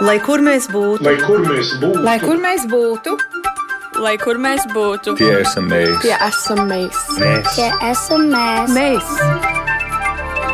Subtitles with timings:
[0.00, 3.16] Lai kur mēs būtu, Lai kur mēs būtu, Lai kur mēs būtu,
[4.00, 6.00] Lai kur mēs būtu, Tie esam mēs.
[6.00, 6.96] tie esam mēs.
[7.20, 7.50] mēs.
[7.54, 8.70] Tie esam mēs.
[8.72, 9.10] Mēs.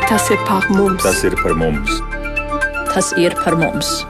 [0.09, 1.03] Tas ir par mums.
[1.03, 2.01] Tas ir par mums.
[2.93, 4.05] tas ir par mums.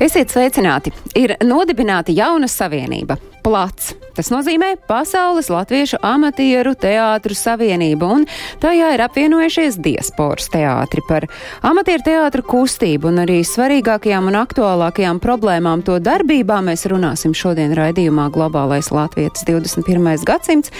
[0.00, 0.92] Esiet sveicināti!
[1.18, 3.94] Ir nodibināta jauna savienība- plats.
[4.18, 8.24] Tas nozīmē Pasaules Latviešu amatieru teātru savienību, un
[8.58, 11.28] tajā ir apvienojušies diasporas teātri par
[11.62, 18.24] amatieru teātru kustību un arī svarīgākajām un aktuālākajām problēmām to darbībā mēs runāsim šodien raidījumā
[18.34, 20.08] Globālais Latvijas 21.
[20.26, 20.74] gadsimts,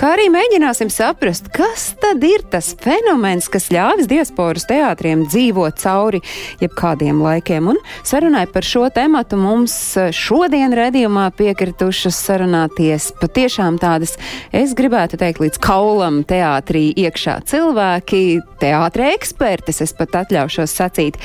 [0.00, 6.22] kā arī mēģināsim saprast, kas tad ir tas fenomens, kas ļāvis diasporas teātriem dzīvot cauri
[6.64, 7.68] jebkādiem laikiem.
[7.74, 9.76] Un sarunai par šo tematu mums
[10.16, 12.24] šodien raidījumā piekritušas
[12.78, 14.16] sarunāties patiešām tādas,
[14.52, 21.18] es gribētu teikt, līdz kaulam teātrī iekšā cilvēki, teātre ekspertes, es pat atļaušos sacīt.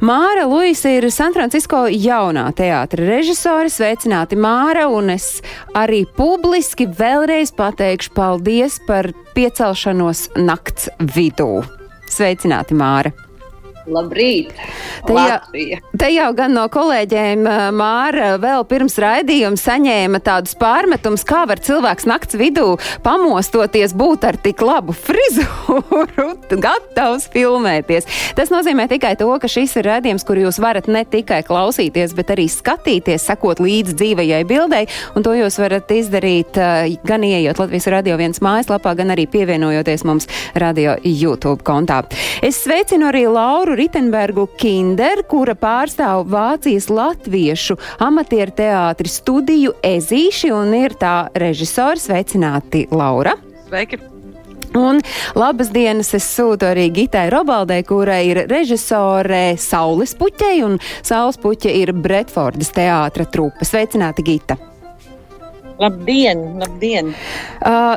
[0.00, 5.42] Māra Luisa ir San Francisco jaunā teātra režisore, sveicināti Māra, un es
[5.74, 11.64] arī publiski vēlreiz pateikšu paldies par piecelšanos nakts vidū.
[12.10, 13.29] Sveicināti, Māra!
[13.88, 14.52] Labrīt!
[15.06, 21.24] Te jau, te jau gan no kolēģiem eh, Māra vēl pirms raidījuma saņēma tādus pārmetumus,
[21.24, 26.26] kā var cilvēks nakts vidū pamostoties būt ar tik labu frizūru,
[26.66, 28.08] gatavs filmēties.
[28.36, 32.34] Tas nozīmē tikai to, ka šis ir raidījums, kur jūs varat ne tikai klausīties, bet
[32.36, 34.84] arī skatīties, sekot līdzi dzīvajai bildei,
[35.16, 40.04] un to jūs varat izdarīt eh, gan ieejot Latvijas radio viens mājaslapā, gan arī pievienojoties
[40.08, 40.28] mums
[40.60, 42.02] radio YouTube kontā.
[42.44, 50.74] Es sveicinu arī Lauru Ritenbergu Kinder, kura pārstāv Vācijas latviešu amatieru teātri studiju Ezīši un
[50.78, 52.08] ir tā režisors.
[52.08, 53.36] Sveicināti, Laura!
[53.68, 54.00] Sveiki!
[54.78, 55.00] Un
[55.34, 61.72] labas dienas es sūtu arī Gitai Robaldai, kurai ir režisore Saules puķei, un Saules puķe
[61.80, 63.66] ir Bretfordas teātra trupa.
[63.66, 64.58] Sveicināti, Gita!
[65.80, 67.14] Labdien, labdien!
[67.64, 67.96] Uh,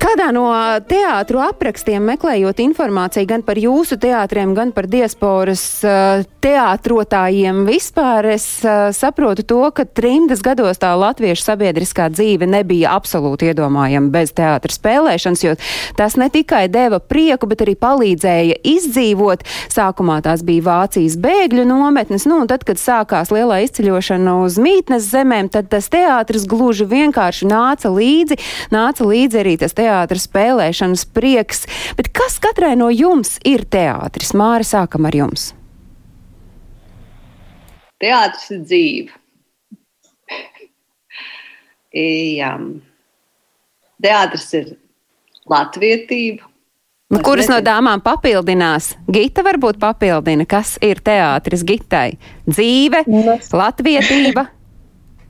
[0.00, 0.48] Kādā no
[0.88, 8.46] teātru aprakstiem meklējot informāciju gan par jūsu teātriem, gan par diasporas uh, teātrotājiem vispār, es
[8.66, 14.74] uh, saprotu to, ka trimdas gados tā latviešu sabiedriskā dzīve nebija absolūti iedomājama bez teātra
[14.74, 15.54] spēlēšanas, jo
[15.98, 19.46] tas ne tikai deva prieku, bet arī palīdzēja izdzīvot.
[19.74, 25.06] Sākumā tās bija Vācijas bēgļu nometnes, nu un tad, kad sākās lielā izceļošana uz mītnes
[25.12, 28.40] zemēm, tad tas teātris gluži vienkārši nāca līdzi,
[28.74, 31.66] nāca līdzi arī tas teātris spēlēšanas prieks.
[31.98, 34.34] Bet kas katrai no jums ir teātris?
[34.36, 35.52] Māri, sākam ar jums.
[38.02, 39.20] Teātris ir dzīve.
[42.40, 42.56] Jā.
[44.04, 44.74] Teātris ir
[45.50, 46.50] latvietība.
[47.14, 48.94] Nu, kuras no dāmām papildinās?
[49.12, 52.16] Gita varbūt papildina, kas ir teātris Gitai?
[52.48, 53.04] Dzīve,
[53.54, 54.48] latvietība.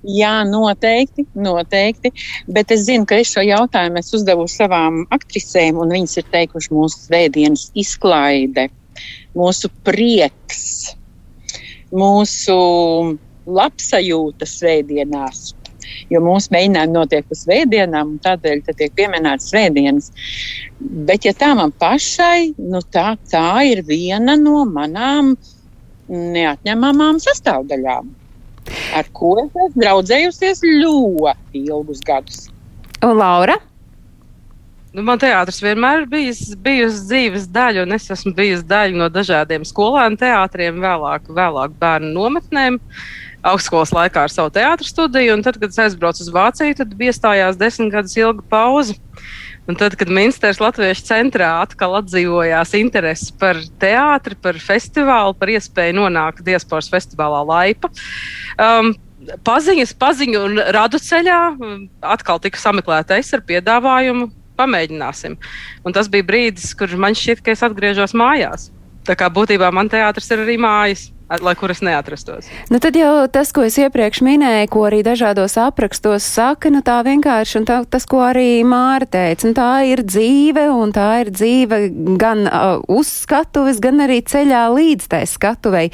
[0.04, 2.10] Jā, noteikti, noteikti.
[2.52, 6.72] Bet es zinu, ka es šo jautājumu es uzdevu savām aktrisēm, un viņas ir teikuši
[6.76, 8.66] mūsu svētdienas izklaide,
[9.32, 10.92] mūsu prieks,
[11.88, 12.56] mūsu
[13.48, 15.54] labsajūta svētdienās.
[16.12, 20.10] Jo mūsu mēģinājumi notiek uz svētdienām, un tādēļ tiek pieminētas svētdienas.
[20.80, 25.32] Bet, ja tā man pašai, nu tā, tā ir viena no manām
[26.12, 28.12] neatņemamām sastāvdaļām
[28.96, 32.48] ar ko es esmu draudzējusies ļoti ilgus gadus.
[33.04, 33.58] Un Laura?
[34.94, 39.08] Nu, man teātris vienmēr ir bijis, bijusi dzīves daļa, un es esmu bijusi daļa no
[39.10, 42.78] dažādiem skolēnu teātriem, vēlāk, vēlāk bērnu nometnēm.
[43.44, 47.12] Augstskolas laikā ar savu teātru studiju, un tad, kad es aizbraucu uz Vāciju, tad bija
[47.12, 48.94] iestājās desmit gadus ilga pauze.
[49.64, 55.96] Un tad, kad Minstras Latviešu centrā atkal atdzīvojās interese par teātri, par festivālu, par iespēju
[55.96, 57.88] nonākt diasporas festivālā laipa.
[58.60, 58.92] Um,
[59.46, 61.40] paziņas, paziņu un radu ceļā
[62.12, 64.28] atkal tika sameklēta es ar piedāvājumu.
[64.54, 65.32] Pamēģināsim.
[65.82, 68.68] Un tas bija brīdis, kur man šķiet, ka es atgriežos mājās.
[69.02, 72.48] Tā kā būtībā man teātris ir arī mājas lai kur es neatrastos.
[72.68, 76.98] Nu, tad jau tas, ko es iepriekš minēju, ko arī dažādos aprakstos saka, nu tā
[77.06, 81.32] vienkārši, un tā, tas, ko arī Māra teica, nu tā ir dzīve, un tā ir
[81.34, 81.80] dzīve
[82.20, 85.86] gan uh, uz skatuves, gan arī ceļā līdz tai skatuvei.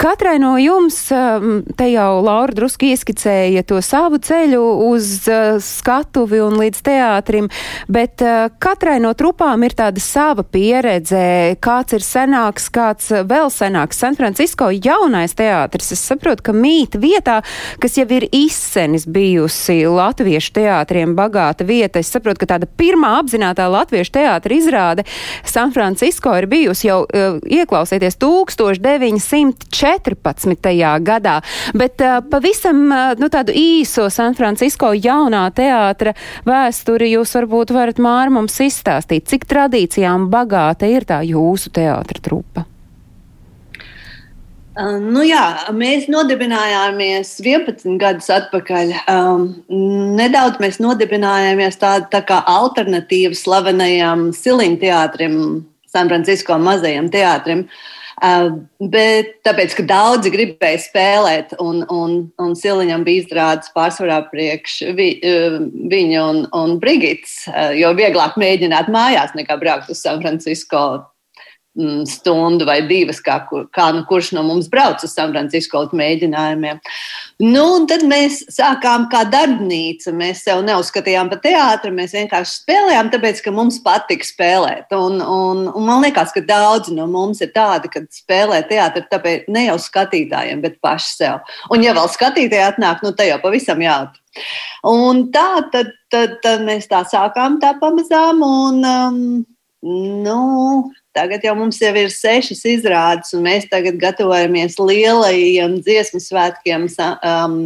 [0.00, 6.40] Katrai no jums, um, te jau Laura drusku ieskicēja to savu ceļu uz uh, skatuvi
[6.40, 7.50] un līdz teātrim,
[7.92, 11.20] bet uh, katrai no trupām ir tāda sava pieredze,
[11.60, 14.00] kāds ir senāks, kāds vēl senāks.
[14.00, 17.40] San Francisco jaunais teātris, es saprotu, ka mīt vietā,
[17.82, 21.98] kas jau ir izsenis bijusi latviešu teātriem bagāta vieta.
[22.00, 25.02] Es saprotu, ka tāda pirmā apzinātā latviešu teātra izrāde
[25.44, 27.08] San Francisco ir bijusi jau uh,
[27.44, 30.70] ieklausieties 1914.
[31.06, 31.36] gadā,
[31.74, 36.14] bet uh, pavisam uh, nu, tādu īso San Francisco jaunā teātra
[36.48, 42.69] vēsturi jūs varbūt varat māri mums izstāstīt, cik tradīcijām bagāta ir tā jūsu teātra trupa.
[44.78, 45.42] Nu jā,
[45.74, 48.92] mēs nodibinājāmies 11 gadus atpakaļ.
[49.10, 49.48] Um,
[50.14, 55.34] nedaudz mēs nodibinājāmies tādu tā kā alternatīvu slavenajam Siliņu teātrim,
[55.90, 57.66] San Francisco mazajam teātrim.
[58.20, 58.60] Uh,
[58.92, 65.14] bet tāpēc, ka daudzi gribēja spēlēt, un, un, un Siliņam bija izrādes pārsvarā priekš vi,
[65.24, 65.56] uh,
[65.90, 71.19] viņa un, un Brigits, uh, jo vieglāk mēģināt mājās nekā braukt uz San Francisco Mm,
[72.04, 73.36] stundu vai divas, kā,
[73.70, 76.80] kā nu, kurš no mums brauc uz San Francisco mēģinājumiem.
[77.46, 80.12] Nu, tad mēs sākām kā darbnīca.
[80.16, 84.90] Mēs sev neuzskatījām par teātri, mēs vienkārši spēlējām, tāpēc, ka mums patīk spēlēt.
[84.96, 89.46] Un, un, un man liekas, ka daudzi no mums ir tādi, kad spēlē teātri, tāpēc
[89.54, 91.54] ne jau skatītājiem, bet paši sev.
[91.70, 94.18] Un, ja vēl skatītāji atnāk, nu, tā jau pavisam jautri.
[94.86, 98.42] Un tā tad, tad, tad mēs tā sākām tā pamazām.
[98.46, 99.22] Un, um,
[100.26, 100.40] nu,
[101.20, 107.58] Tagad jau mums jau ir sešas izrādes, un mēs tagad gatavojamies lielajiem dziesmu svētkiem, um,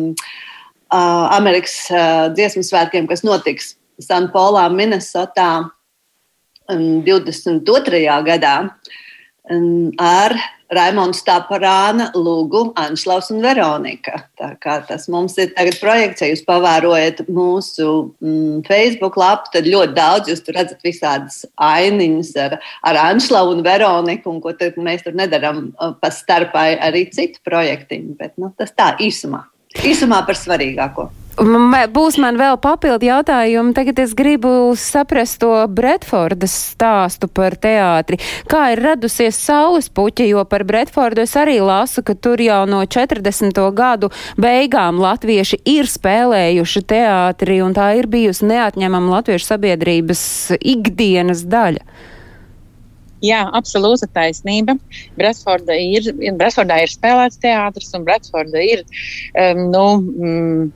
[0.90, 5.50] uh, Amerikas uh, dziesmu svētkiem, kas notiks Sanpolā, Minnesotā
[6.66, 8.02] um, 22.
[8.26, 8.74] gadā um,
[10.00, 10.34] ar
[10.74, 14.24] Raimons Taparāna, Lūgu, Anšlaus un Veronika.
[14.40, 17.88] Tā kā tas mums ir tagad projekts, ja jūs pavērojat mūsu
[18.24, 23.62] mm, Facebook lapu, tad ļoti daudz jūs tur redzat visādas ainiņas ar, ar Anšlau un
[23.66, 28.50] Veroniku, un ko tad mēs tur nedaram uh, pa starpai arī citu projektiņu, bet nu,
[28.58, 29.44] tas tā īsumā.
[29.84, 31.10] Īsumā par svarīgāko.
[31.34, 33.74] Būs man vēl papildu jautājumi.
[33.74, 38.20] Tagad es gribu saprast to Bretfordas stāstu par teātri.
[38.46, 42.84] Kā ir radusies saules puķa, jo par Bretfordu es arī lasu, ka tur jau no
[42.86, 43.58] 40.
[43.74, 50.22] gadu beigām latvieši ir spēlējuši teātri, un tā ir bijusi neatņemama latviešu sabiedrības
[50.60, 51.82] ikdienas daļa.
[53.24, 54.76] Jā, absolūta taisnība.
[55.18, 60.72] Bretfordā ir, Bretfordā ir spēlēts teātris, un Bretfordā ir um, nu, mm,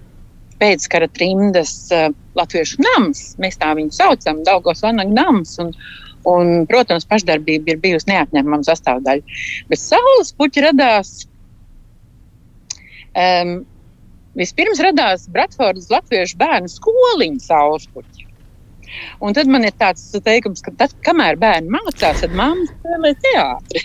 [0.60, 3.32] pēckara trimdas uh, latviešu nams.
[3.42, 5.56] Mēs tā viņu saucam, Daugos Vanaga nams.
[5.62, 5.72] Un,
[6.28, 9.40] un, protams, pašdarbība ir bijusi neatņemama sastāvdaļa.
[9.70, 11.16] Bet saules puķi radās.
[13.18, 13.60] Um,
[14.38, 18.28] vispirms radās Bratfordas Latviešu bērnu skoliņa saules puķi.
[19.20, 23.82] Un tad man ir tāds teikums, ka tad, kamēr bērni mācās, tad mamma spēlē teātri.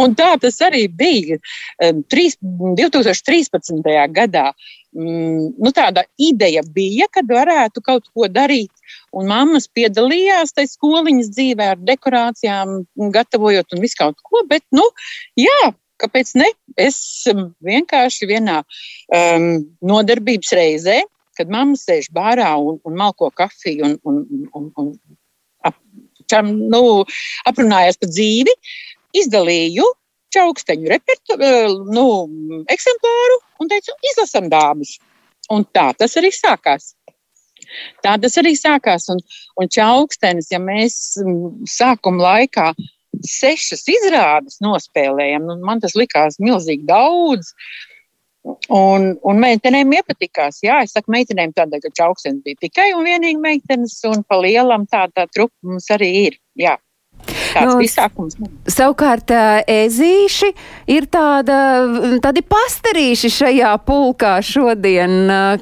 [0.00, 1.38] Un tā tas arī bija.
[1.80, 3.92] 2013.
[4.16, 4.46] gadā
[4.94, 8.70] nu, tāda ideja bija, ka varētu kaut ko darīt.
[9.14, 12.76] Un mammas piedalījās tajā skoliņas dzīvē ar dekorācijām,
[13.14, 14.44] gatavojot un visu kaut ko.
[14.50, 14.84] Bet, nu,
[15.38, 16.50] jā, kāpēc ne?
[16.80, 16.98] Es
[17.64, 19.50] vienkārši vienā um,
[19.82, 21.00] nodarbības reizē,
[21.38, 24.92] kad mamma sēž bārā un, un malko kafiju un, un, un, un
[25.66, 25.78] ap,
[26.30, 27.02] čam, nu,
[27.50, 28.54] aprunājās par dzīvi,
[29.24, 29.86] izdalīju
[30.34, 32.06] čauksteņu repertu, eh, nu,
[32.70, 34.98] eksemplāru un teicu, izlasam dāmas.
[35.52, 36.94] Un tā tas arī sākās.
[38.04, 39.08] Tā tas arī sākās.
[39.12, 39.22] Un,
[39.60, 41.16] un čaukstenis, ja mēs
[41.70, 42.72] sākuma laikā
[43.24, 47.52] sešas izrādes nospēlējam, nu, man tas likās milzīgi daudz.
[48.44, 50.58] Un, un meitenēm iepatikās.
[50.66, 54.84] Jā, es saku, meitenēm tādēļ, ka čaukstenis bija tikai un vienīgi meitenes, un pa lielam
[54.90, 56.36] tā, tā trupa mums arī ir.
[56.60, 56.76] Jā
[57.54, 58.36] tāds nu, izsākums.
[58.70, 59.30] Savukārt
[59.70, 60.50] ezīši
[60.94, 61.58] ir tāda,
[62.24, 65.16] tādi pastarīši šajā pulkā šodien.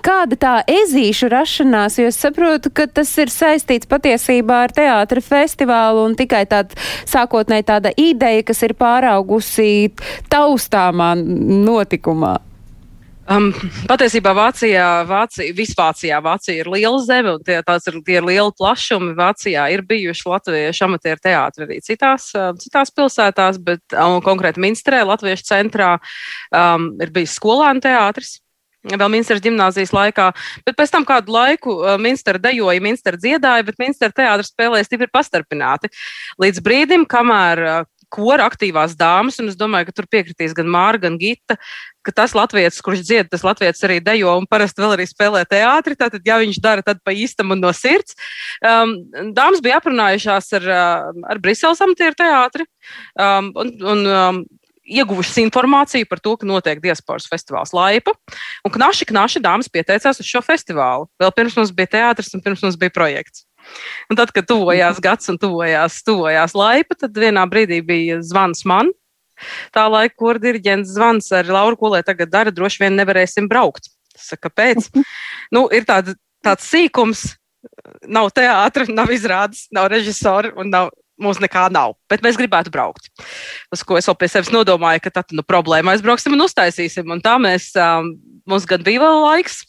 [0.04, 6.06] Kāda tā ezīšu rašanās, jo es saprotu, ka tas ir saistīts patiesībā ar teātra festivālu
[6.08, 6.78] un tikai tāda
[7.10, 9.92] sākotnēji tāda ideja, kas ir pāraugusi
[10.32, 12.38] taustāmā notikumā.
[13.30, 13.52] Um,
[13.86, 19.12] patiesībā Vācijā, Vācija, Visvācijā Vācija ir liela zeme, un tie, ir, tie ir lieli plašumi.
[19.14, 25.04] Vācijā ir bijuši latviešu amatieru teātri arī citās, uh, citās pilsētās, bet um, konkrēti Minstrē,
[25.06, 25.92] Latviešu centrā,
[26.50, 28.40] um, ir bijis skolēnu teātris.
[28.90, 30.32] Vēl Minstras gimnāzijas laikā,
[30.66, 35.06] bet pēc tam kādu laiku uh, Minstra dejoja, Minstra dziedāja, bet Minstra teātris spēlēja stipri
[35.14, 35.92] pastarpināti.
[36.42, 41.00] Līdz brīdim, kamēr uh, kora aktīvās dāmas, un es domāju, ka tur piekritīs gan Māra,
[41.00, 41.56] gan Gita,
[42.04, 45.96] ka tas latviečs, kurš dzied, tas latviečs arī dejo un parasti vēl arī spēlē teātri.
[45.98, 48.18] Tātad, ja viņš dara, tad pa īstam un no sirds.
[48.60, 48.96] Um,
[49.36, 52.66] dāmas bija aprunājušās ar, uh, ar Briseles amatieru teātri.
[53.14, 54.42] Um, un, un, um,
[54.82, 58.14] ieguvušas informāciju par to, ka notiek diasporas festivāls Laipa.
[58.66, 61.08] Un knaši, knaši dāmas pieteicās uz šo festivālu.
[61.22, 63.46] Vēl pirms mums bija teātris un pirms mums bija projekts.
[64.10, 68.92] Un tad, kad tuvojās gads un tuvojās, tuvojās laipa, tad vienā brīdī bija zvans man.
[69.74, 73.90] Tā laika, kur diriģents zvans ar Lauru, ko lai tagad dara, droši vien nevarēsim braukt.
[74.14, 74.90] Es saku, kāpēc?
[75.54, 76.14] nu, ir tāda,
[76.44, 77.24] tāds sīkums,
[78.06, 80.92] nav teātris, nav izrādes, nav režisori un nav
[81.22, 83.08] mums nekā nav, bet mēs gribētu braukt.
[83.74, 87.08] Uz ko es vēl pie sevis nodomāju, ka tad nu, problēma aizbrauksim un uztaisīsim.
[87.14, 88.14] Un tā mēs, um,
[88.48, 89.62] mums gan bija vēl laiks,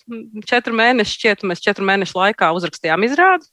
[0.49, 3.47] četru mēnešu šķiet, mēs četru mēnešu laikā uzrakstījām izrādi.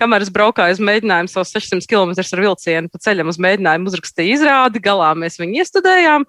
[0.00, 4.32] Kamēr es braukāju uz mēģinājumu savus 600 km ar vilcienu pa ceļam uz mēģinājumu uzrakstīt
[4.36, 6.26] izrādi, galā mēs viņu iestudējām.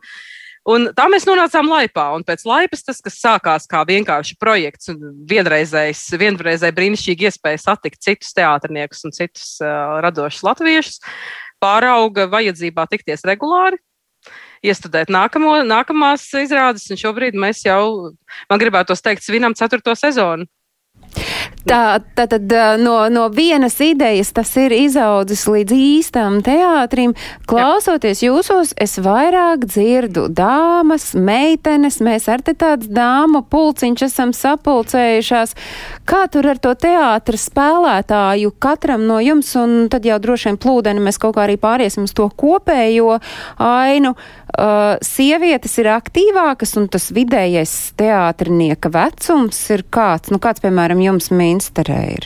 [0.70, 2.10] Un tā mēs nonācām laipā.
[2.18, 8.04] Un pēc laipas tas, kas sākās kā vienkārši projekts un vienreizējs, vienreizēji brīnišķīgi iespēja satikt
[8.06, 11.00] citus teātrniekus un citus uh, radošus latviešus,
[11.64, 13.80] pārauga vajadzībā tikties regulāri.
[14.66, 18.12] Iestudēt nākamo, nākamās izrādes, un šobrīd mēs jau,
[18.52, 20.50] man gribētu teikt, svinam ceturto sezonu.
[21.70, 22.34] Tā tad
[22.82, 27.14] no, no vienas idejas tas ir izaudzis līdz īstam teātrim.
[27.50, 35.54] Klausoties jūsos, es vairāk dzirdu dāmas, meitenes, mēs ar te tāds dāmu pulciņš esam sapulcējušās.
[36.10, 41.06] Kā tur ar to teātra spēlētāju katram no jums, un tad jau droši vien plūdeni
[41.06, 43.20] mēs kaut kā arī pāriesim uz to kopējo
[43.62, 44.16] ainu.
[44.50, 51.30] Uh, sievietes ir aktīvākas, un tas vidējais teātrinieka vecums ir kāds, nu kāds, piemēram, jums
[51.60, 52.26] Minsterē ir?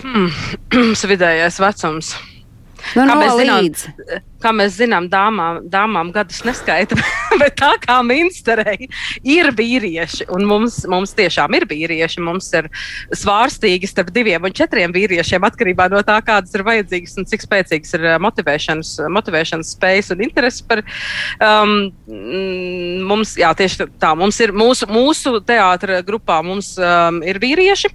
[0.00, 0.32] Hmm,
[1.12, 2.08] vidējais vecums.
[2.94, 3.68] Nu, kā, no mēs zinām,
[4.42, 6.96] kā mēs zinām, dāmām, dāmām gadus neskaita,
[7.40, 8.88] bet tā kā Minsterei
[9.26, 12.70] ir vīrieši, un mums, mums tiešām ir vīrieši, mums ir
[13.18, 17.98] svārstīgi starp diviem un četriem vīriešiem atkarībā no tā, kādas ir vajadzīgas un cik spēcīgas
[17.98, 21.74] ir uh, motivēšanas, motivēšanas spējas un interesi par um,
[23.10, 27.92] mums, jā, tieši tā, mums ir mūsu, mūsu teātra grupā mums um, ir vīrieši.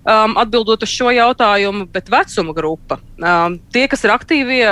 [0.00, 4.62] Um, atbildot uz šo jautājumu, bet vecuma grupa, um, tie, kas ir aktīvie,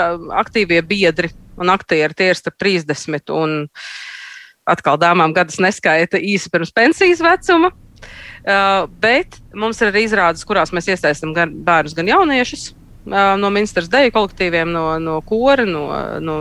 [0.41, 1.29] aktīvie biedri
[1.61, 3.59] un aktieri, tie ir starp 30 un
[4.69, 7.75] atkal dāmām gadus neskaita īsi pirms pensijas vecuma.
[8.49, 12.71] Uh, bet mums ir arī izrādes, kurās mēs iesaistām gan bērnus, gan jauniešus
[13.11, 15.85] no ministrs deju kolektīviem, no, no kora, no,
[16.23, 16.37] no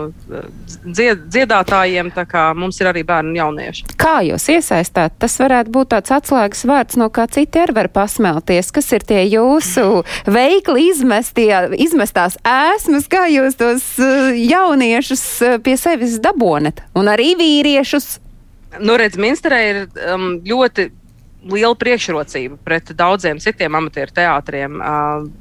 [0.86, 2.12] dzied, dziedātājiem.
[2.57, 3.88] Mums ir arī bērni un jaunieši.
[4.00, 5.15] Kā jūs iesaistāt?
[5.21, 8.71] Tas varētu būt tāds atslēgas vārds, no kā citi arī var pasmelties.
[8.75, 13.89] Kas ir tie jūsu veikli izmestie, izmestās ēsmas, kā jūs tos
[14.38, 15.25] jauniešus
[15.65, 16.83] pie sevis dabonat?
[16.97, 18.17] Un arī vīriešus.
[18.83, 19.77] Nu, redz, Minsterē ir
[20.12, 20.89] um, ļoti
[21.46, 24.79] liela priekšrocība pret daudziem citiem amatieru teātriem.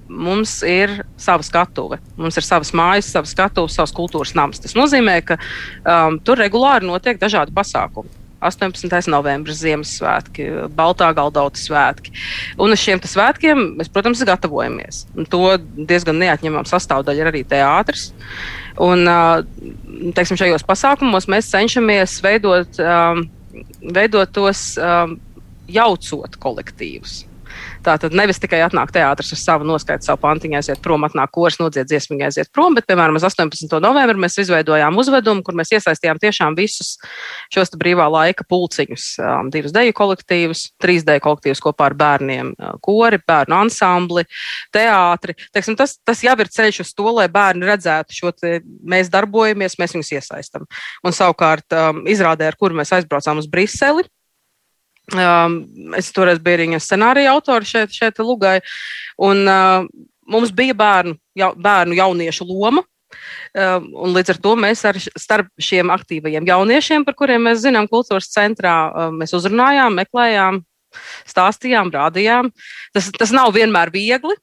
[0.09, 4.61] Mums ir sava skatuve, mums ir savas mājas, savas skatuves, savs kultūras nams.
[4.63, 8.13] Tas nozīmē, ka um, tur regulāri notiek dažādi pasākumi.
[8.47, 9.09] 18.
[9.09, 10.45] novembris, Ziemassvētki,
[10.77, 12.13] Baltā galdauta svētki.
[12.61, 15.07] Un uz šiem svētkiem mēs, protams, gatavojamies.
[15.17, 15.41] Un to
[15.89, 18.11] diezgan neatņemama sastāvdaļa ir arī teātris.
[18.83, 19.09] Un,
[20.15, 23.25] teiksim, šajos pasākumos mēs cenšamies veidot, um,
[23.97, 25.17] veidot tos um,
[25.69, 27.25] jaucot kolektīvus.
[27.85, 31.59] Tā tad nevis tikai atnāk teātris ar savu noskaitu, savu pantiņu, aiziet prom, atnāk kurs,
[31.61, 33.79] nodzied dziesmu, aiziet prom, bet, piemēram, uz 18.
[33.83, 36.97] novembrī mēs izveidojām uzvedumu, kur mēs iesaistījām tiešām visus
[37.55, 42.75] šos brīvā laika pulciņus, um, divus deju kolektīvus, trīs deju kolektīvus kopā ar bērniem, uh,
[42.85, 44.27] kori, bērnu ansambli,
[44.75, 45.37] teātri.
[45.55, 49.79] Teiksim, tas, tas jau ir ceļš uz to, lai bērni redzētu šo te, mēs darbojamies,
[49.81, 50.67] mēs viņus iesaistam.
[51.07, 54.07] Un savukārt um, izrādē, ar kuru mēs aizbraucām uz Briseli,
[55.15, 58.59] es toreiz biju arī scenārija autors šeit, šeit Lugai.
[59.23, 59.87] Un, uh,
[60.27, 62.83] mums bija bērnu, ja, bērnu jauniešu loma.
[63.57, 67.87] Um, un līdz ar to mēs ar, starp šiem aktīvajiem jauniešiem, par kuriem mēs zinām,
[67.89, 70.59] kultūras centrā, um, mēs uzrunājām, meklējām,
[71.31, 72.51] stāstījām, rādījām.
[72.97, 74.35] Tas, tas nav vienmēr viegli,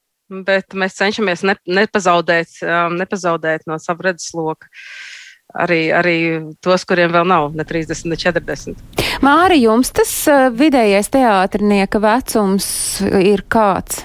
[0.47, 4.71] bet mēs cenšamies ne, nepazaudēt, um, nepazaudēt no sava redzesloka.
[4.71, 5.12] Uh,
[5.53, 6.17] arī, arī
[6.63, 8.81] tos, kuriem vēl nav ne 30, ne 40.
[9.23, 12.65] Māri, jums tas uh, vidējais teātrinieka vecums
[13.21, 14.03] ir kāds?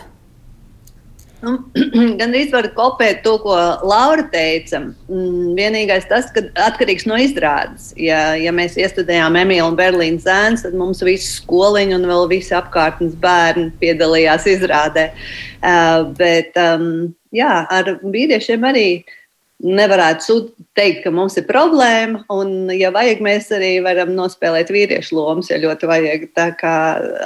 [1.38, 1.54] Nu,
[2.18, 3.54] Gan arī var kopēt to, ko
[3.87, 4.80] Laura teica.
[5.07, 7.92] Mm, vienīgais tas, ka atkarīgs no izrādes.
[7.99, 12.57] Ja, ja mēs iestudējām Emīlu un Berlīnas zēnu, tad mums visi skoliņi un vēl visi
[12.59, 15.12] apkārtnes bērni piedalījās izrādē.
[15.59, 19.17] Uh, bet um, jā, ar vīriešiem arī uh,
[19.65, 20.38] nevarētu
[20.79, 22.23] teikt, ka mums ir problēma.
[22.33, 26.27] Un, ja vajag, mēs arī varam nospēlēt vīriešu lomas, ja ļoti vajag.
[26.38, 26.75] Tā kā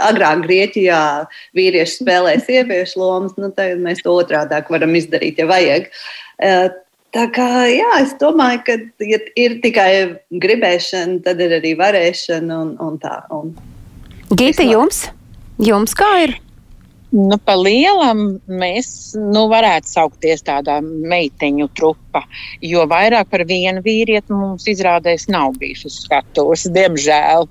[0.09, 1.03] agrāk Grieķijā
[1.59, 5.91] vīrieši spēlēja sieviešu lomas, nu, tad mēs to otrādi varam izdarīt, ja vajag.
[6.43, 6.71] Eh,
[7.13, 8.75] Tā kā, jā, es domāju, ka
[9.05, 9.89] ja ir tikai
[10.41, 13.19] gribēšana, tad ir arī varēšana un, un tā.
[13.37, 13.51] Un
[14.33, 15.03] Gita, jums?
[15.61, 16.33] Jums kā ir?
[17.13, 18.87] Nu, pa lielam mēs
[19.21, 22.23] nu, varētu saukties tādā meiteņu trupa,
[22.65, 27.45] jo vairāk par vienu vīrieti mums izrādēs nav bijis uz skatuves, diemžēl.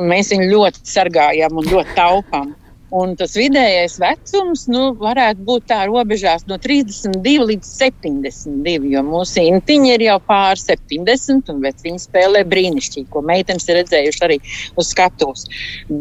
[0.00, 2.54] Un mēs viņu ļoti sargājam un ļoti taupām.
[2.90, 9.44] Un tas vidējais vecums nu, varētu būt tā robežās no 32 līdz 72, jo mūsu
[9.46, 14.40] intiņi ir jau pār 70, un viņi spēlē brīnišķīgi, ko meitenes ir redzējuši arī
[14.74, 15.46] uz skatuves.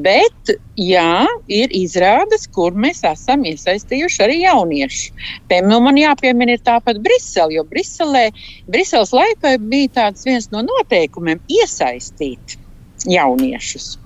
[0.08, 5.14] Bet, jā, ir izrādes, kur mēs esam iesaistījuši arī jauniešu.
[5.52, 8.32] Piemēram, man jāpiemina ir tāpat Brisele, jo Briselē,
[8.66, 12.58] Briseles laikā bija tāds viens no noteikumiem iesaistīt
[13.06, 14.00] jauniešus.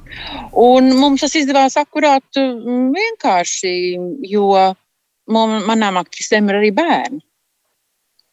[0.64, 3.76] Un mums tas izdevās akurāt mm, vienkārši,
[4.30, 4.50] jo
[5.34, 7.22] manām aktrisēm ir arī bērni,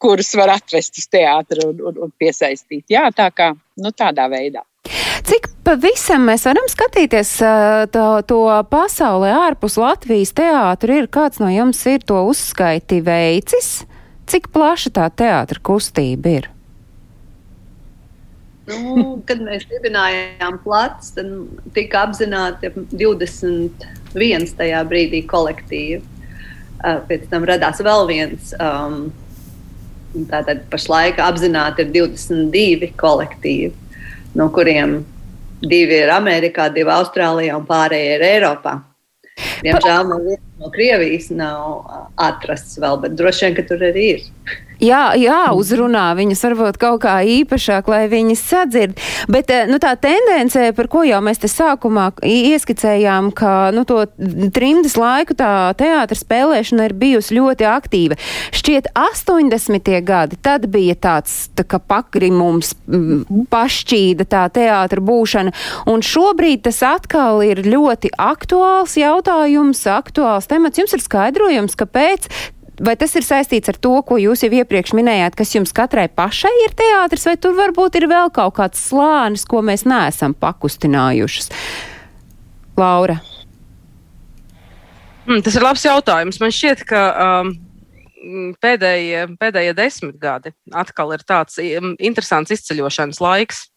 [0.01, 2.85] kurus var atvest uz teātru un, un, un piesaistīt.
[2.91, 4.65] Jā, tā kā nu, tādā veidā.
[5.27, 7.35] Cik pavisam mēs varam skatīties
[7.93, 8.39] to, to
[8.71, 10.97] pasaulē ārpus Latvijas teātra?
[10.97, 13.83] Ir kāds no jums ir to uzskaiti veicis?
[14.31, 16.49] Cik plaša tā teātra kustība ir?
[18.71, 21.31] Nu, kad mēs dibinājām plats, tad
[21.75, 26.01] tika apzināti 21 tajā brīdī kolektīvi.
[26.81, 28.53] Pēc tam radās vēl viens.
[28.57, 29.11] Um,
[30.31, 33.71] tātad pašlaik apzināti ir 22 kolektīvi,
[34.35, 35.01] no kuriem
[35.61, 38.79] divi ir Amerikā, divi Austrālijā un pārējie ir Eiropā.
[39.61, 40.25] Diemžēl man
[40.61, 44.27] no Krievijas nav atrasts vēl, bet droši vien, ka tur arī ir.
[44.81, 48.95] Jā, jā, uzrunā viņas varbūt kaut kā īpašāk, lai viņas sadzird.
[49.29, 54.07] Bet nu, tā tendence, par ko jau mēs te sākumā ieskicējām, ka nu, to
[54.55, 58.17] trimdas laiku tā teātra spēlēšana ir bijusi ļoti aktīva.
[58.57, 59.91] Šķiet, 80.
[60.07, 62.73] gadi tad bija tāds tā pakrimums,
[63.53, 65.53] pašķīda tā teātra būšana,
[65.93, 70.81] un šobrīd tas atkal ir ļoti aktuāls jautājums, aktuāls temats.
[70.81, 72.27] Jums ir skaidrojums, kāpēc
[72.81, 76.53] vai tas ir saistīts ar to, ko jūs jau iepriekš minējāt, kas jums katrai pašai
[76.65, 81.51] ir teātris, vai tur varbūt ir vēl kaut kāds slānis, ko mēs neesam pakustinājušas?
[82.79, 83.19] Laura.
[85.27, 86.39] Hmm, tas ir labs jautājums.
[86.41, 87.51] Man šķiet, ka um,
[88.63, 93.67] pēdējie, pēdējie desmit gadi atkal ir tāds um, interesants izceļošanas laiks.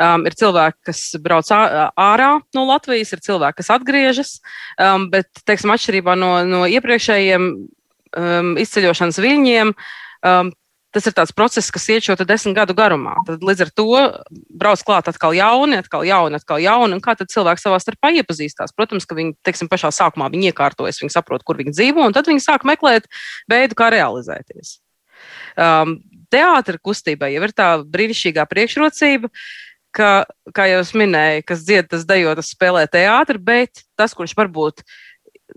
[0.00, 4.38] Um, ir cilvēki, kas brauc ārā no Latvijas, ir cilvēki, kas atgriežas,
[4.80, 9.74] um, bet, teiksim, atšķirībā no, no iepriekšējiem um, izceļošanas viļņiem.
[10.26, 10.54] Um,
[10.94, 13.14] tas ir tāds process, kas iet šo desmit gadu garumā.
[13.26, 13.86] Tad līdz ar to
[14.62, 16.96] brauc klāt atkal jauni, atkal jauni, atkal jauni.
[16.96, 18.74] Un kā tad cilvēki savā starpā iepazīstās?
[18.76, 22.30] Protams, ka viņi, teiksim, pašā sākumā viņi iekārtojas, viņi saprot, kur viņi dzīvo, un tad
[22.30, 23.06] viņi sāk meklēt
[23.50, 24.78] veidu, kā realizēties.
[25.60, 25.98] Um,
[26.30, 29.30] Teātris kustībai jau ir tā brīnišķīgā priekšrocība,
[29.96, 30.10] ka,
[30.54, 34.84] kā jau minēju, kas dzied, tas dejo, tas spēlē teātris, bet tas, kurš varbūt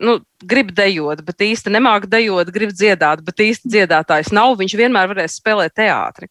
[0.01, 4.55] nu, grib dejot, bet īsti nemāķi dejot, grib dziedāt, bet īsti dziedātājs nav.
[4.59, 6.29] Viņš vienmēr varēs spēlēt teātri.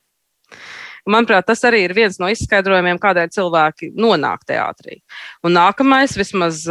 [1.08, 5.00] Manuprāt, tas arī ir viens no izskaidrojumiem, kādēļ cilvēki nonāk teātrī.
[5.42, 6.62] Un nākamais, vismaz,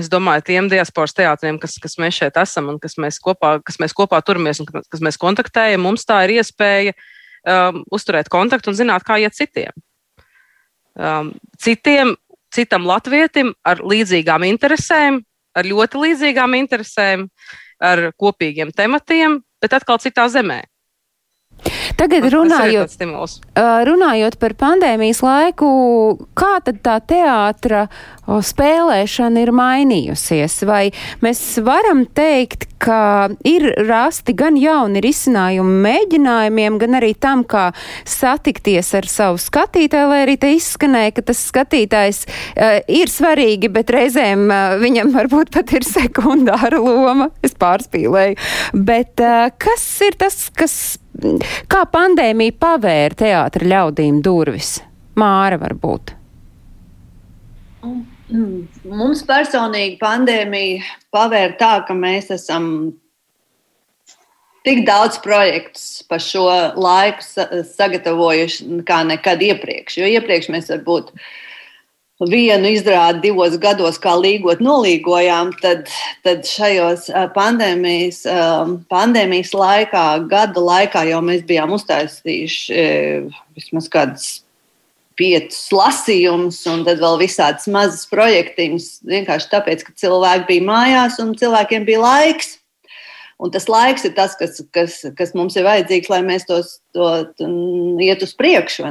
[0.00, 3.78] es domāju, tiem diasporas teātriem, kas, kas mēs šeit esam un kas mēs kopā, kas
[3.82, 8.78] mēs kopā turamies un kas mēs kontaktējam, mums tā ir iespēja um, uzturēt kontaktu un
[8.78, 9.74] zināt, kā iet citiem.
[10.96, 12.14] Um, citiem,
[12.54, 15.20] citam latvietim ar līdzīgām interesēm,
[15.56, 17.28] ar ļoti līdzīgām interesēm,
[17.82, 20.62] ar kopīgiem tematiem, bet atkal citā zemē.
[21.96, 22.98] Tagad runājot,
[23.88, 25.68] runājot par pandēmijas laiku,
[26.36, 27.86] kā tad tā teātra
[28.26, 30.58] spēlēšana ir mainījusies?
[30.68, 30.90] Vai
[31.24, 37.70] mēs varam teikt, ka ir rasti gan jauni risinājumi mēģinājumiem, gan arī tam, kā
[38.04, 43.92] satikties ar savu skatītāju, lai arī te izskanēja, ka tas skatītājs uh, ir svarīgi, bet
[43.94, 47.30] reizēm uh, viņam varbūt pat ir sekundāra loma.
[47.46, 48.36] Es pārspīlēju.
[48.76, 50.76] Bet uh, kas ir tas, kas
[51.70, 54.76] Kā pandēmija pavēra teātra ļaudīm durvis?
[55.16, 56.12] Māra varbūt.
[57.86, 62.68] Mums personīgi pandēmija pavēra tā, ka mēs esam
[64.66, 67.22] tik daudz projektus pa šo laiku
[67.70, 70.00] sagatavojuši kā nekad iepriekš.
[70.00, 71.26] Jo iepriekš mēs varbūt būt
[72.24, 75.90] vienu izrādi divos gados, kā līgot nolīgojām, tad,
[76.24, 78.22] tad šajos pandēmijas,
[78.88, 82.82] pandēmijas laikā, gada laikā jau mēs bijām uztaisījuši
[83.56, 84.28] vismaz kādas
[85.16, 88.88] piecus lasījumus, un tad vēl visādas mazas projektiņas.
[89.08, 92.56] Vienkārši tāpēc, ka cilvēki bija mājās un cilvēkiem bija laiks.
[93.36, 97.08] Un tas laiks ir tas, kas, kas, kas mums ir vajadzīgs, lai mēs tos, to,
[97.36, 97.48] to
[98.00, 98.86] iet uz priekšu.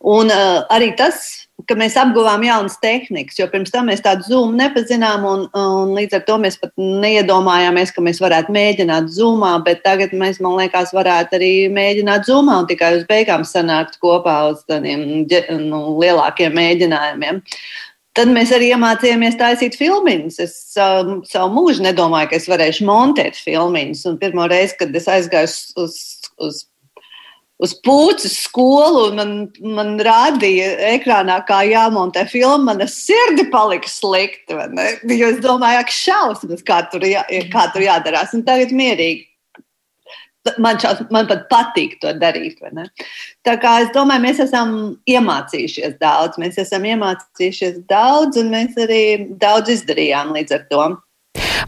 [0.00, 1.24] Un uh, arī tas,
[1.68, 6.16] ka mēs apguvām jaunas tehnikas, jo pirms tam mēs tādu zūmu nepazinām, un, un līdz
[6.16, 10.94] ar to mēs pat neiedomājāmies, ka mēs varētu mēģināt zūmā, bet tagad mēs, man liekas,
[10.96, 15.04] varētu arī mēģināt zūmā un tikai uz beigām sanākt kopā uz tādiem
[15.66, 17.44] nu, lielākiem mēģinājumiem.
[18.16, 20.40] Tad mēs arī iemācījāmies taisīt filmas.
[20.42, 24.02] Es um, savu mūžu nedomāju, ka es varēšu montēt filmas.
[24.18, 26.00] Pirmā reize, kad es aizgāju uz, uz,
[26.42, 26.58] uz
[27.60, 29.32] uz puķu skolu, un man,
[29.76, 32.72] man rādīja ekrānā, kā jāmontē filma.
[32.72, 34.68] Mana sirdi palika slikta.
[35.08, 38.34] Jo es domāju, ka šausmas, kā tur, jā, kā tur jādarās.
[38.36, 39.26] Un tagad mierīgi.
[40.56, 42.62] Man, šaus, man pat patīk to darīt.
[43.44, 44.72] Tā kā es domāju, mēs esam
[45.10, 46.40] iemācījušies daudz.
[46.40, 49.02] Mēs esam iemācījušies daudz, un mēs arī
[49.42, 50.86] daudz izdarījām līdz ar to.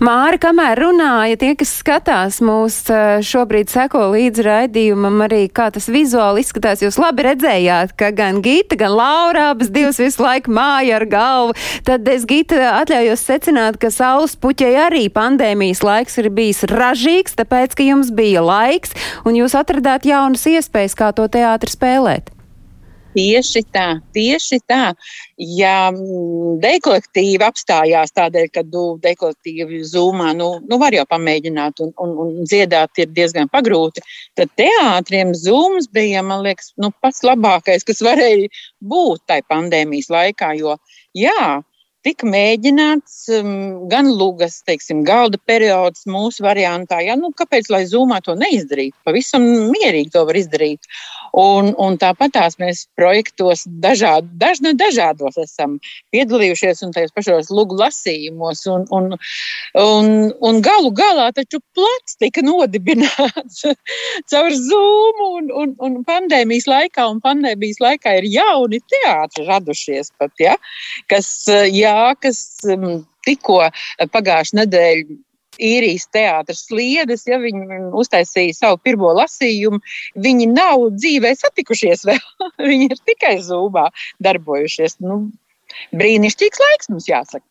[0.02, 2.80] Māra, kamēr runāja, tie, kas skatās mūs
[3.22, 8.74] šobrīd seko līdzi raidījumam, arī kā tas vizuāli izskatās, jūs labi redzējāt, ka gan Gita,
[8.80, 11.54] gan Laura abas divas visu laiku māja ar galvu.
[11.86, 17.78] Tad es Gita atļaujos secināt, ka saules puķei arī pandēmijas laiks ir bijis ražīgs, tāpēc,
[17.78, 22.34] ka jums bija laiks un jūs atradāt jaunas iespējas, kā to teātri spēlēt.
[23.12, 24.94] Tieši tā, tieši tā.
[25.36, 31.92] Ja mm, dekolektīvi apstājās tādēļ, ka nu, dekolektīvi zūmā, nu, nu var jau pamēģināt un,
[32.00, 34.04] un, un dziedāt ir diezgan pagrūti,
[34.38, 38.48] tad teātriem zūms bija, man liekas, nu, pats labākais, kas varēja
[38.80, 40.78] būt tai pandēmijas laikā, jo
[41.16, 41.60] jā,
[42.06, 43.52] tika mēģināts um,
[43.90, 46.98] gan lugas, teiksim, galda periods mūsu variantā.
[47.04, 48.94] Ja, nu, kāpēc lai zūmā to neizdarīt?
[49.06, 50.90] Pavisam mierīgi to var izdarīt.
[51.38, 55.78] Un, un tāpat tās mēs projektos dažād, daž, ne, dažādos esam
[56.12, 58.64] piedalījušies un tajos pašos lugu lasījumos.
[58.72, 59.16] Un, un,
[59.80, 60.10] un,
[60.42, 63.62] un galu galā taču plats tika nodibināts
[64.32, 67.06] caur zūmu un, un, un pandēmijas laikā.
[67.14, 70.58] Un pandēmijas laikā ir jauni teātri radušies pat, ja,
[71.08, 71.30] kas,
[71.70, 72.40] ja, tā, kas
[72.72, 73.60] um, tikko
[74.16, 75.20] pagājušā nedēļa
[75.62, 79.82] īrijas teātris sliedes, ja viņi uztaisīja savu pirmo lasījumu,
[80.24, 82.22] viņi nav dzīvē satikušies vēl.
[82.70, 83.88] viņi ir tikai zūmā
[84.24, 84.98] darbojušies.
[85.04, 85.24] Nu,
[85.96, 87.44] brīnišķīgs laiks mums jāsaka.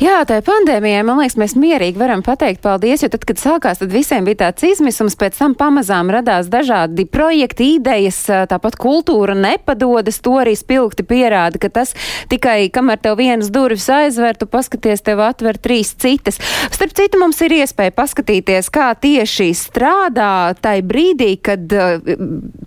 [0.00, 3.92] Jā, tā pandēmijai, man liekas, mēs mierīgi varam pateikt paldies, jo tad, kad sākās, tad
[3.94, 8.18] visiem bija tāds izmisums, pēc tam pamazām radās dažādi projekti, idejas,
[8.50, 11.94] tāpat kultūra nepadodas, to arī spilgti pierāda, ka tas
[12.32, 16.40] tikai, kamēr tev vienas durvis aizver, tu paskaties, tev atver trīs citas.
[16.74, 21.70] Starp citu, mums ir iespēja paskatīties, kā tieši strādā tai brīdī, kad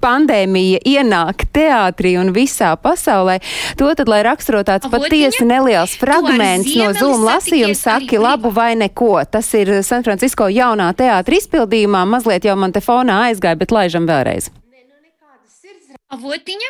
[0.04, 3.42] pandēmija ienāk teātrī un visā pasaulē.
[3.82, 9.16] To tad, lai raksturo tāds patiesi neliels fragments no Zoom lasījuma saki labu vai neko.
[9.30, 12.04] Tas ir San Francisco jaunā teātra izpildījumā.
[12.10, 14.50] Mazliet jau man te fonā aizgāja, bet laižam vēlreiz.
[14.54, 16.70] Nu, avotiņa,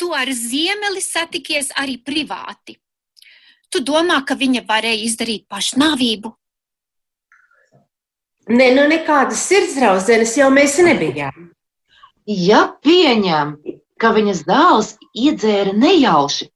[0.00, 2.78] tu ar ziemeli satikies arī privāti.
[3.72, 6.32] Tu domā, ka viņa varēja izdarīt pašnāvību?
[8.52, 11.52] Nē, nu nekādas sirdsdraudzenes jau mēs nebijām.
[12.26, 13.54] Ja pieņem,
[14.02, 16.48] ka viņas dēls iedzēra nejauši,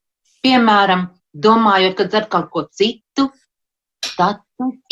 [0.45, 1.07] piemēram,
[1.43, 3.29] domājot, ka dzer kaut ko citu,
[4.17, 4.43] tad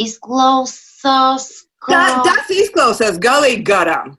[0.00, 1.48] izklausās.
[1.84, 1.94] Kā...
[1.94, 4.14] Tā, tas izklausās galīgi garām.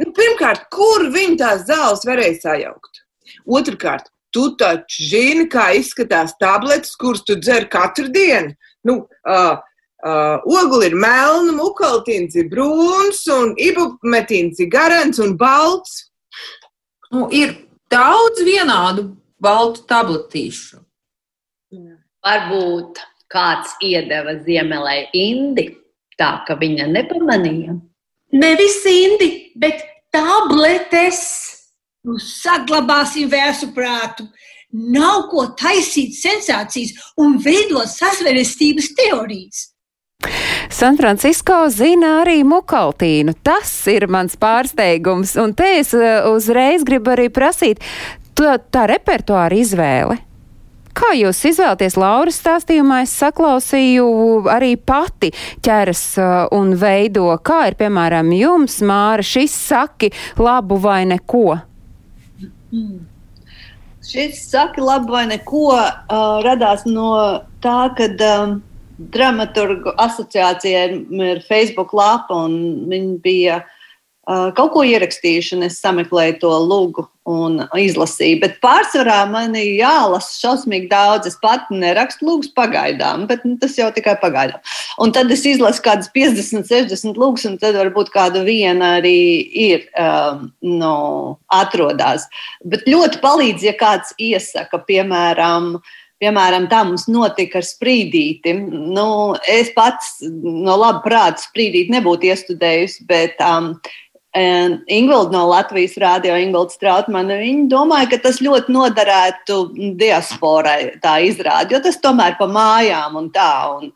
[0.00, 3.02] Nu, pirmkārt, kur viņi tās zāles varēja sajaukt?
[3.46, 8.54] Otrakārt, tu taču zini, kā izskatās tabletes, kuras tu dzer katru dienu.
[8.86, 9.58] Nu, uh,
[10.06, 16.06] uh, ogli ir melna, mukaltīns ir brūns, un ibumetīns ir garants un balts.
[17.12, 17.54] Nu, ir
[17.92, 19.10] daudz vienādu
[19.42, 20.85] baltu tabletīšu.
[22.26, 22.98] Varbūt
[23.30, 25.68] kāds iedeva ziemelē indi,
[26.18, 27.76] tā ka viņa nepamanīja.
[28.34, 31.20] Nevis indi, bet tabletes.
[32.06, 34.26] Nu, saglabāsim vēsu prātu.
[34.74, 39.62] Nav ko taisīt sensācijas un veidot sazvērestības teorijas.
[40.70, 43.36] San Francisco zina arī mukaltīnu.
[43.46, 45.36] Tas ir mans pārsteigums.
[45.38, 47.82] Un te es uh, uzreiz gribu arī prasīt,
[48.34, 50.25] tā, tā repertuāra izvēle.
[50.96, 53.02] Kā jūs izvēlaties Lauras stāstījumā?
[53.04, 54.06] Es saklausīju
[54.48, 55.32] arī pati
[55.64, 57.28] ķeras uh, un veido.
[57.44, 61.58] Kā ir, piemēram, jums, Māra, šis saki labu vai neko?
[62.72, 63.04] Mm.
[64.06, 67.12] Šis saki labu vai neko uh, radās no
[67.60, 68.58] tā, ka um,
[68.96, 70.86] dramaturgu asociācijai
[71.28, 73.75] ir Facebook lapa un viņi bija uh,
[74.26, 78.40] kaut ko ierakstījuši, un es sameklēju to lūgu un izlasīju.
[78.42, 81.30] Bet pārsvarā man ir jālasa šausmīgi daudz.
[81.30, 84.62] Es pat nerakstu lūgus pagaidām, bet nu, tas jau tikai pagaidām.
[85.02, 89.18] Un tad es izlasu kādas 50, 60 lūgus, un tad varbūt kāda viena arī
[89.66, 90.96] ir um, nu,
[91.54, 92.26] atrodas.
[92.66, 95.76] Bet ļoti palīdz, ja kāds iesaka, piemēram,
[96.16, 98.54] Piemēram, tā mums notika ar sprīdīti.
[98.72, 103.74] Nu, es pats no laba prāta sprīdīti nebūtu iestudējusi, bet um,
[104.36, 109.60] Ingūna no Latvijas rādio, Ingūna Strautmane, viņa domāja, ka tas ļoti noderētu
[109.96, 113.52] diasporai tā izrādi, jo tas tomēr pa mājām un tā.
[113.78, 113.90] Un,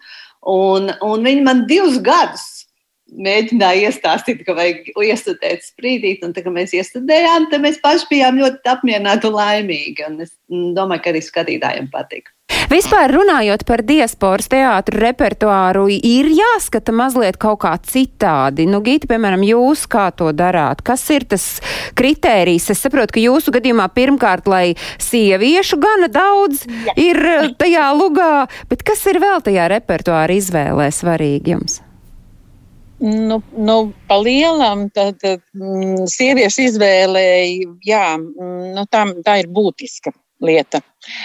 [0.49, 2.49] un, un viņi man divus gadus
[3.11, 8.39] mēģināja iestāstīt, ka vajag iestudēt sprīdīt, un tā kā mēs iestudējām, tad mēs paši bijām
[8.41, 12.33] ļoti apmierināti un laimīgi, un es domāju, ka arī skatītājiem patika.
[12.71, 18.67] Vispār runājot par diasporas teātru repertuāru, ir jāskata mazliet kaut kā citādi.
[18.71, 20.85] Nu, Gita, piemēram, jūs kā to darāt?
[20.87, 21.47] Kas ir tas
[21.99, 22.71] kritērijs?
[22.71, 24.65] Es saprotu, ka jūsu gadījumā pirmkārt, lai
[25.03, 26.97] sieviešu gana daudz Jā.
[27.01, 31.81] ir eh, tajā lugā, bet kas ir vēl tajā repertuāra izvēlē svarīgi jums?
[33.01, 39.49] Nu, nu, pa lielam tad, tad, mm, sieviešu izvēlēji, jā, mm, nu, tā, tā ir
[39.49, 40.13] būtiska
[40.45, 40.81] lieta.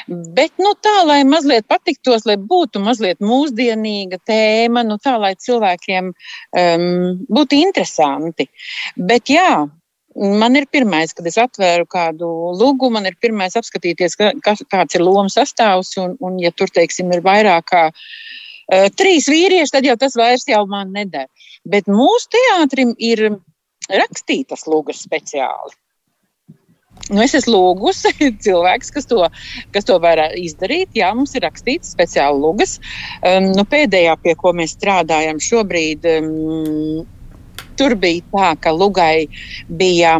[0.07, 6.11] Bet nu, tā, lai mazliet patiktos, lai būtu mazliet mūsdienīga tēma, nu, tā, lai cilvēkiem
[6.11, 6.85] um,
[7.31, 8.47] būtu interesanti.
[8.95, 9.65] Bet jā,
[10.15, 15.03] man ir pirmais, kad es atvēru kādu lūgu, man ir pirmais apskatīties, ka, kāds ir
[15.03, 19.97] lomu sastāvs, un, un ja tur, teiksim, ir vairāk kā uh, trīs vīrieši, tad jau
[19.99, 21.27] tas vairs jau man neder.
[21.65, 23.27] Bet mūsu teātrim ir
[23.89, 25.75] rakstītas lūgas speciāli.
[27.05, 28.11] Nu, es esmu lūgusi
[28.45, 29.27] cilvēks, kas to,
[29.75, 30.89] kas to var izdarīt.
[30.97, 32.79] Jā, mums ir rakstīts speciāli lugas.
[33.21, 37.05] Um, nu, pēdējā, pie ko mēs strādājam šobrīd, um,
[37.77, 39.27] tur bija tā, ka lugai
[39.69, 40.17] bija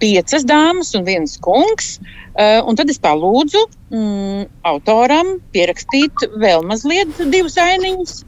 [0.00, 1.98] piecas dāmas un viens kungs.
[2.38, 8.22] Uh, un tad es palūdzu um, autoram pierakstīt vēl mazliet divus ainiņus.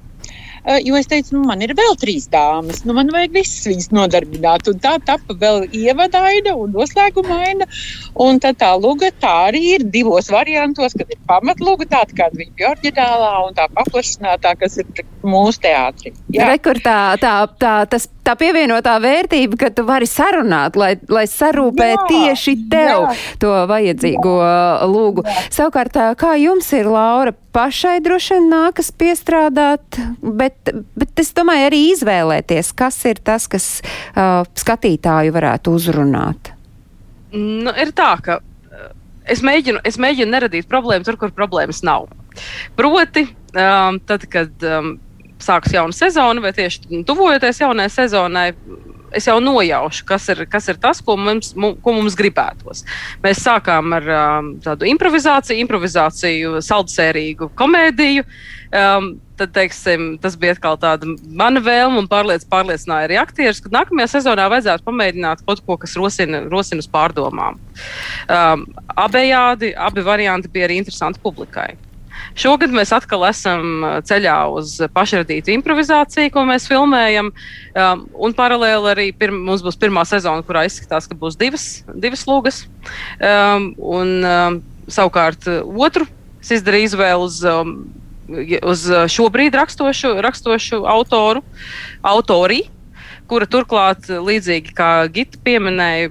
[0.84, 4.68] Jo es teicu, nu, man ir vēl trīs dāmas, nu, man vajag visas viņas nodarbināt.
[4.68, 7.68] Un tā tapa vēl ievadaina un noslēguma aina.
[8.20, 12.56] Un tad tā luga tā arī ir divos variantos, kad ir pamatluga tāda, kāda viņa
[12.58, 16.12] bija oriģinālā, un tā paplašinātā, kas ir mūsu teātrī.
[16.36, 21.88] Rekur tā, tā, tā, tas, tā pievienotā vērtība, ka tu vari sarunāt, lai, lai sarūpē
[21.94, 23.16] jā, tieši tev jā.
[23.42, 24.36] to vajadzīgo
[24.90, 25.24] lūgu.
[25.26, 25.36] Jā.
[25.60, 31.82] Savukārt, kā jums ir, Laura, pašai droši vien nākas piestrādāt, bet, bet es domāju arī
[31.94, 36.52] izvēlēties, kas ir tas, kas uh, skatītāju varētu uzrunāt.
[37.34, 38.40] Nu, ir tā, ka
[39.30, 42.08] es mēģinu, es mēģinu neradīt problēmu tur, kur problēmas nav.
[42.78, 44.94] Proti, um, tad, kad um,
[45.42, 48.50] sākas jauna sezona, vai tieši tuvojoties jaunai sezonai,
[49.16, 52.84] es jau nojaušu, kas ir, kas ir tas, ko mums, ko mums gribētos.
[53.24, 58.26] Mēs sākām ar um, tādu improvizāciju, improvizāciju, saldsērīgu komēdiju.
[58.70, 63.72] Um, tad, teiksim, tas bija atkal tāda mana vēlme un pārliec, pārliecināja arī aktierus, ka
[63.74, 67.58] nākamajā sezonā vajadzētu pamēģināt kaut ko, kas rosina, rosina uz pārdomām.
[68.30, 71.72] Um, abejādi, abi varianti bija arī interesanti publikai.
[72.38, 77.32] Šogad mēs atkal esam uh, ceļā uz pašradītu improvizāciju, ko mēs filmējam.
[77.74, 82.26] Um, un paralēli arī pirm, mums būs pirmā sezona, kurā izskatās, ka būs divas, divas
[82.28, 82.64] lūgas.
[83.18, 86.08] Um, un, um, savukārt uh, otru
[86.40, 87.42] es izdarīju izvēli uz.
[87.46, 87.74] Um,
[88.62, 91.42] uz uh, šobrīd rakstošu, rakstošu autoru,
[92.06, 92.60] autori,
[93.30, 96.10] kura turklāt, līdzīgi kā Gita pieminēja,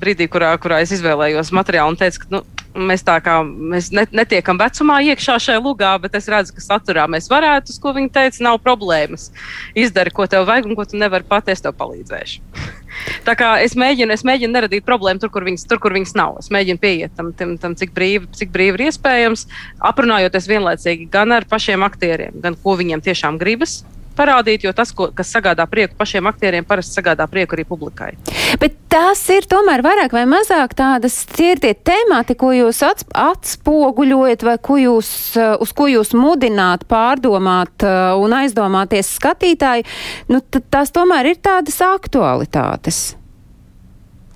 [0.00, 2.42] brīdī, kurā, kurā es izvēlējos materiālu un teicu, ka nu,
[2.74, 7.28] mēs tā kā mēs netiekam vecumā iekšā šajā lugā, bet es redzu, ka saturā mēs
[7.30, 9.30] varētu, uz ko viņi teica, nav problēmas.
[9.78, 12.40] Izdari, ko tev vajag un ko tu nevari pateikt, es tev palīdzēšu.
[13.26, 16.36] Tā kā es mēģinu, es mēģinu neradīt problēmu tur, kur viņas, tur, kur viņas nav.
[16.42, 19.46] Es mēģinu pieiet tam, tam, tam cik, brīvi, cik brīvi ir iespējams,
[19.92, 23.82] aprunājoties vienlaicīgi gan ar pašiem aktieriem, gan ko viņiem tiešām gribas
[24.16, 28.12] parādīt, jo tas, ko, kas sagādā prieku pašiem aktieriem, parasti sagādā prieku arī publikai.
[28.60, 34.78] Bet tās ir tomēr vairāk vai mazāk tādas tie temati, ko jūs atspoguļojat vai ko
[34.80, 39.88] jūs, uh, uz ko jūs mudināt pārdomāt uh, un aizdomāties skatītāji.
[40.32, 43.04] Nu, tās tomēr ir tādas aktualitātes.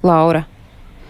[0.07, 0.47] Laura.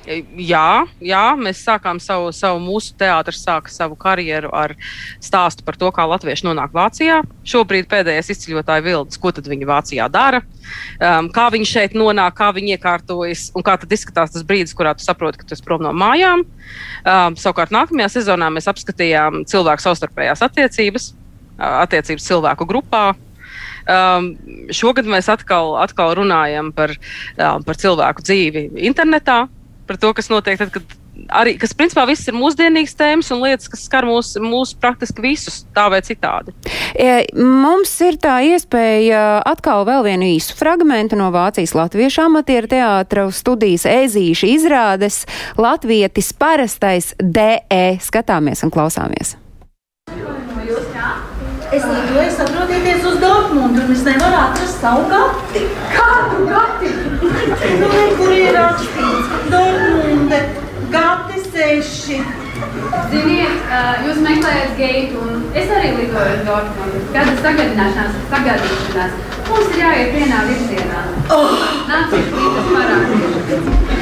[0.06, 4.76] Jā, jā, mēs sākām savu, savu mūsu teātris, sāka savu karjeru ar
[5.18, 7.18] stāstu par to, kā latvieši nonāk Vācijā.
[7.46, 10.44] Šobrīd pēdējais izceļotāja vilnis, ko tad viņi Vācijā dara,
[11.00, 14.94] um, kā viņi šeit nonāk, kā viņi iekārtojas un kā tad izskatās tas brīdis, kurā
[14.94, 16.46] tu saproti, ka tu esi prom no mājām.
[17.02, 21.10] Um, savukārt nākamajā sezonā mēs apskatījām cilvēku savstarpējās attiecības,
[21.58, 23.08] attiecības cilvēku grupā.
[23.86, 24.32] Um,
[24.74, 26.94] šogad mēs atkal, atkal runājam par,
[27.38, 29.44] um, par cilvēku dzīvi internetā,
[29.86, 30.96] par to, kas notiek tad, kad
[31.32, 35.62] arī, kas principā viss ir mūsdienīgas tēmas un lietas, kas skar mūs, mūs praktiski visus
[35.76, 36.54] tā vai citādi.
[36.92, 43.26] E, mums ir tā iespēja atkal vēl vienu īsu fragmentu no Vācijas latviešu amatieru teātra
[43.34, 45.24] studijas ezīšu izrādes
[45.60, 47.98] Latvietis parastais DE.
[48.02, 49.36] Skatāmies un klausāmies.
[51.74, 55.66] Es lidoju, saprotieties, uz Dortmundu, un es nevaru atrast savu gati.
[55.92, 56.95] Kādu gati?
[57.46, 59.30] Nu, kur ir rakstīts?
[59.52, 60.40] Dortmunde,
[60.92, 62.18] gati seši.
[63.10, 63.66] Ziniet,
[64.06, 67.02] jūs meklējat geitu, un es arī lidoju uz Dortmundu.
[67.14, 69.18] Kāda sagadināšanās, sagadīšanās.
[69.46, 71.02] Mums ir jāiet vienā virzienā.
[71.36, 71.52] Oh!
[71.90, 72.32] Nāciet,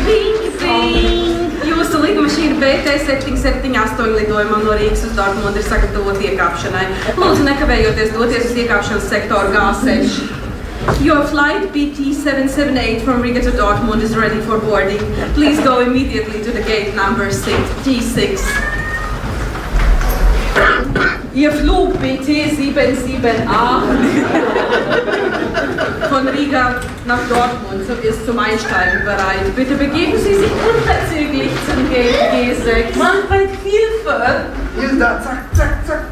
[0.07, 1.43] līdz ving!
[1.65, 6.87] Jūsu lidmašīna BT778 lidojumā no Rīgas uz Dortmundu ir sagatavota iekāpšanai.
[7.19, 10.43] Lūdzu, nekavējoties doties uz iekāpšanas sektoru G6.
[10.85, 14.99] Your flight BT778 from Riga to Dortmund is ready for boarding.
[15.33, 18.39] Please go immediately to the gate number 6, G6.
[21.35, 23.83] Ihr Flug BT77A
[26.11, 29.57] von Riga nach Dortmund ist zum Einsteigen bereit.
[29.57, 32.99] Bitte begeben Sie sich unverzüglich zum Gate G6.
[32.99, 34.45] Manfred, Hilfe!
[34.79, 36.05] Hier ist da, zack, zack, zack.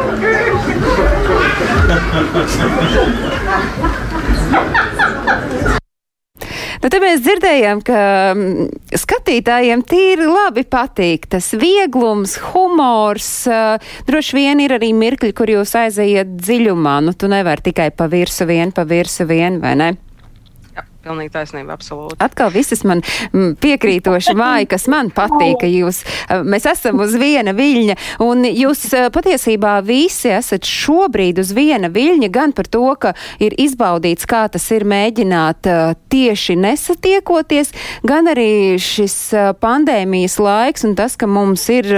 [6.81, 7.97] Nu, te mēs dzirdējām, ka
[8.33, 13.29] mm, skatītājiem tīri labi patīk tas vieglums, humors.
[13.49, 16.95] Uh, droši vien ir arī mirkļi, kur jūs aiziet dziļumā.
[17.05, 19.91] Nu, tu nevari tikai pa virsu vien, pa virsu vien, vai ne?
[21.01, 22.19] Pilnīgi taisnība, absolūti.
[22.21, 26.03] Atkal visas man mm, piekrītoši māja, kas man patīk, ka jūs,
[26.45, 28.83] mēs esam uz viena viļņa, un jūs
[29.15, 34.67] patiesībā visi esat šobrīd uz viena viļņa, gan par to, ka ir izbaudīts, kā tas
[34.75, 35.71] ir mēģināt
[36.13, 37.73] tieši nesatiekoties,
[38.05, 39.17] gan arī šis
[39.63, 41.89] pandēmijas laiks un tas, ka mums ir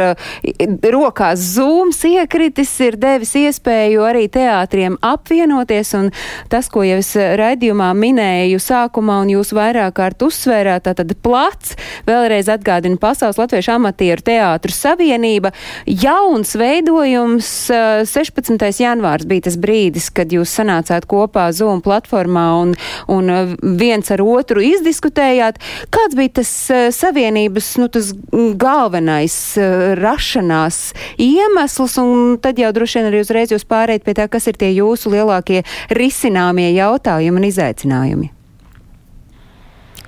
[0.96, 6.10] rokās zūms iekritis, ir devis iespēju arī teātriem apvienoties, un
[6.48, 11.76] tas, ko jau es raidījumā minēju, sāk sākumā, un jūs vairāk kārt uzsvērāt, tātad plats,
[12.06, 15.52] vēlreiz atgādina Pasaules Latviešu amatieru teātru savienība.
[15.86, 17.70] Jauns veidojums
[18.06, 18.58] 16.
[18.80, 22.76] janvārs bija tas brīdis, kad jūs sanācāt kopā Zoom platformā un,
[23.08, 25.60] un viens ar otru izdiskutējāt.
[25.90, 26.52] Kāds bija tas
[26.94, 28.14] savienības, nu, tas
[28.58, 29.58] galvenais
[29.98, 34.60] rašanās iemesls, un tad jau droši vien arī uzreiz jūs pārējat pie tā, kas ir
[34.60, 38.34] tie jūsu lielākie risināmie jautājumi un izaicinājumi?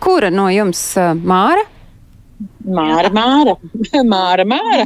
[0.06, 0.82] Kura no jums
[1.26, 1.64] Māra?
[2.66, 3.54] Māra, Māra,
[4.12, 4.86] Māra, Māra.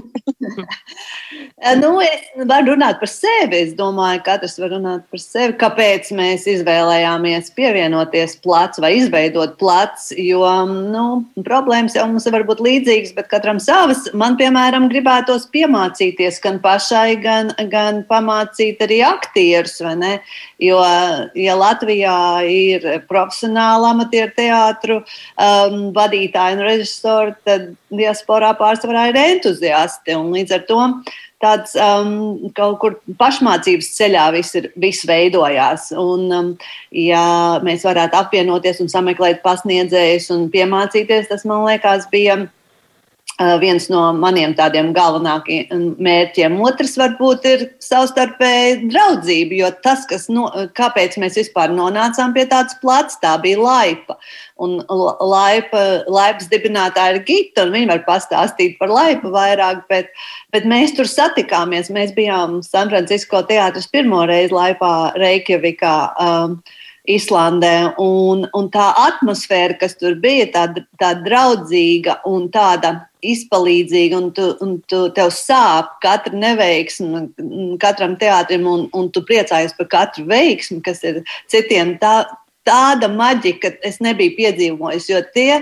[1.79, 3.61] nu, es varu runāt par sevi.
[3.63, 5.55] Es domāju, ka katrs var runāt par sevi.
[5.59, 10.11] Kāpēc mēs izvēlējāmies pievienoties plats vai izveidot plats?
[10.15, 11.05] Jo nu,
[11.47, 14.05] problēmas jau mums var būt līdzīgas, bet katram savas.
[14.13, 19.79] Man, piemēram, gribētos piemācīties gan pašai, gan, gan pamācīt arī aktierus.
[20.59, 20.81] Jo,
[21.39, 22.17] ja Latvijā
[22.51, 30.17] ir profesionāli amatieru teātru um, vadītāji un režisori, tad diasporā pārsvarā ir entuziasti.
[30.19, 30.81] Līdz ar to
[31.39, 35.89] tāds um, kaut kur pašmācības ceļā viss, ir, viss veidojās.
[35.95, 36.53] Un, um,
[36.91, 37.23] ja
[37.63, 42.41] mēs varētu apvienoties un sameklēt pasniedzējus un piemācīties, tas man liekas bija
[43.61, 46.57] viens no maniem tādiem galvenākajiem mērķiem.
[46.59, 52.75] Otrs varbūt ir savstarpēji draudzība, jo tas, kas no, kāpēc mēs vispār nonācām pie tādas
[52.81, 54.17] plats, tā bija laipa.
[54.59, 60.11] Un laipa, laipas dibinātāja ir Gita, un viņa var pastāstīt par laipu vairāk, bet,
[60.51, 61.93] bet mēs tur satikāmies.
[61.95, 65.95] Mēs bijām San Francisco teātris pirmo reizi laipā Reikjavikā.
[66.19, 66.59] Um,
[67.09, 67.73] Islandē.
[68.01, 72.95] Un, un tā atmosfēra, kas tur bija, tāda tā draudzīga un tāda
[73.25, 77.25] izpalīdzīga, un, tu, un tu, tev sāp katra neveiksme,
[77.81, 81.97] katram teātrim, un, un tu priecājies par katru veiksmi, kas ir citiem.
[82.01, 82.23] Tā,
[82.67, 85.61] tāda maģika es nebiju piedzīvojis, jo tie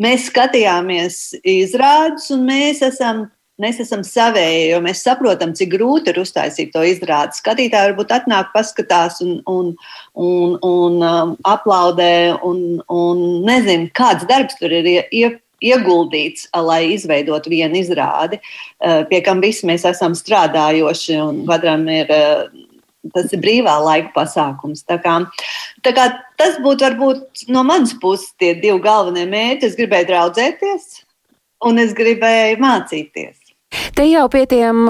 [0.00, 3.26] mēs skatījāmies izrādus, un mēs esam
[3.62, 7.36] Mēs esam savēji, jo mēs saprotam, cik grūti ir uztaisīt to izrādi.
[7.38, 9.70] Skatītāji varbūt atnāk, paskatās un, un,
[10.18, 15.30] un, un um, aplaudē, un, un nezinu, kāds darbs tur ir ie,
[15.62, 22.10] ieguldīts, lai izveidotu vienu izrādi, uh, pie kam visi mēs esam strādājoši un katram ir.
[22.10, 22.68] Uh,
[23.10, 24.84] tas ir brīvā laika pasākums.
[24.86, 25.16] Tā kā,
[25.82, 26.04] tā kā
[26.38, 29.66] tas būtu varbūt no manas puses tie divi galvenie mērķi.
[29.66, 30.90] Es gribēju draudzēties,
[31.66, 33.41] un es gribēju mācīties.
[33.96, 34.84] Te jau pie tiem,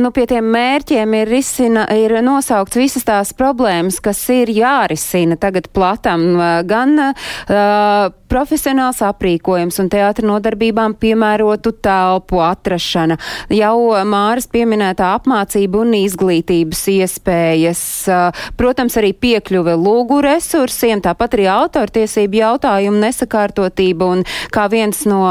[0.00, 5.68] nu, pie tiem mērķiem ir, risina, ir nosaukts visas tās problēmas, kas ir jārisina tagad
[5.76, 6.24] platam.
[6.68, 13.18] Gan uh, profesionāls aprīkojums un teātra nodarbībām piemērotu telpu atrašana,
[13.52, 13.76] jau
[14.08, 17.82] Māras pieminētā apmācība un izglītības iespējas,
[18.12, 25.22] uh, protams, arī piekļuve lūgu resursiem, tāpat arī autortiesību jautājumu nesakārtotība un kā viens no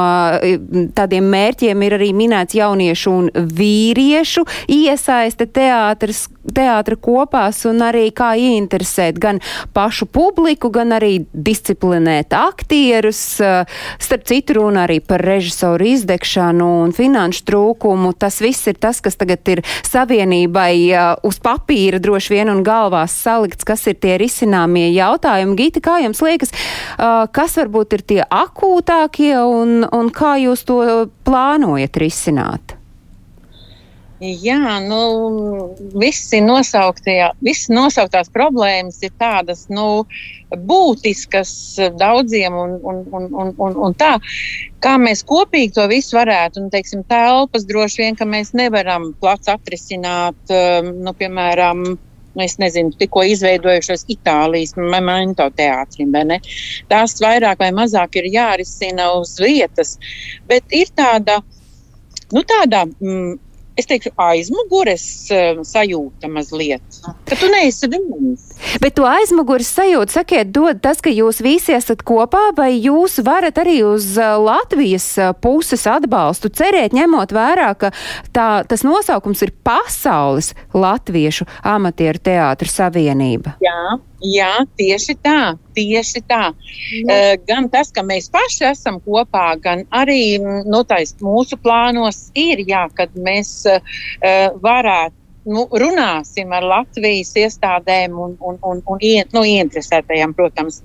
[0.98, 8.10] tādiem mērķiem ir arī minēts jaunie jauniešu un vīriešu iesaiste teātras, teātra kopās un arī
[8.16, 9.42] kā ieinteresēt gan
[9.76, 13.40] pašu publiku, gan arī disciplinēt aktierus.
[14.00, 18.14] Starp citu runa arī par režisoru izdegšanu un finanšu trūkumu.
[18.18, 20.74] Tas viss ir tas, kas tagad ir savienībai
[21.28, 25.58] uz papīra droši vien un galvās salikts, kas ir tie risināmie jautājumi.
[25.58, 26.54] Gita, kā jums liekas,
[27.34, 30.80] kas varbūt ir tie akūtākie un, un kā jūs to
[31.28, 32.78] plānojat risināt?
[34.18, 34.98] Jā, nu,
[35.94, 36.40] visi
[37.46, 40.08] visas nosauktās problēmas ir tādas nu,
[40.50, 41.52] būtiskas
[42.00, 44.16] daudziem, un, un, un, un, un, un tā,
[44.82, 49.54] kā mēs kopīgi to visu varētu, un, teiksim, telpas droši vien, ka mēs nevaram plats
[49.54, 52.00] atrisināt, um, nu, piemēram, nu,
[52.44, 56.16] es nezinu, tikko izveidojušos Itālijas monēto teātrim.
[56.92, 59.98] Tās vairāk vai mazāk ir jārisina uz vietas,
[60.50, 61.42] bet ir tāda,
[62.34, 62.86] nu, tāda.
[63.02, 63.38] Mm,
[63.78, 67.00] es teiktu, aizmugures um, sajūta mazliet.
[67.28, 68.48] Ka tu neesi viens.
[68.82, 73.60] Bet to aizmugures sajūtu, sakiet, dod tas, ka jūs visi esat kopā, vai jūs varat
[73.62, 77.94] arī uz uh, Latvijas uh, puses atbalstu cerēt, ņemot vērā, ka
[78.34, 83.58] tā, tas nosaukums ir Pasaules Latviešu amatieru teātru savienība?
[83.64, 83.98] Jā.
[84.24, 86.50] Jā, tieši tā, tieši tā.
[86.50, 90.82] Uh, gan tas, ka mēs paši esam kopā, gan arī nu,
[91.22, 93.82] mūsu plānos ir, jā, kad mēs uh,
[94.64, 95.16] varētu.
[95.48, 100.82] Nu, runāsim ar Latvijas iestādēm un, un, un, un nu, ieinteresētajiem, protams.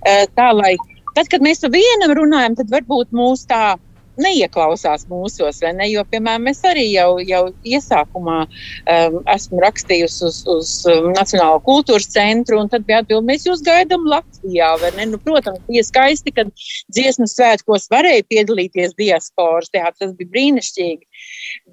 [0.00, 0.72] Uh, tā, lai
[1.12, 3.74] tad, kad mēs ar vienam runājam, tad varbūt mūsu tā
[4.20, 5.88] neieklausās mūsos, vai ne?
[5.90, 12.08] Jo, piemēram, mēs arī jau, jau iesākumā um, esmu rakstījusi uz, uz um, Nacionālo kultūras
[12.12, 15.08] centru, un tad bija atbilde, mēs jūs gaidām Latvijā, vai ne?
[15.12, 16.52] Nu, protams, bija skaisti, kad
[16.94, 21.22] dziesmu svētkos varēja piedalīties diasporas teātris, tas bija brīnišķīgi.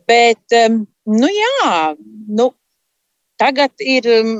[0.09, 1.79] Bet, um, nu jā,
[2.39, 2.51] nu,
[3.41, 4.37] tagad ir um,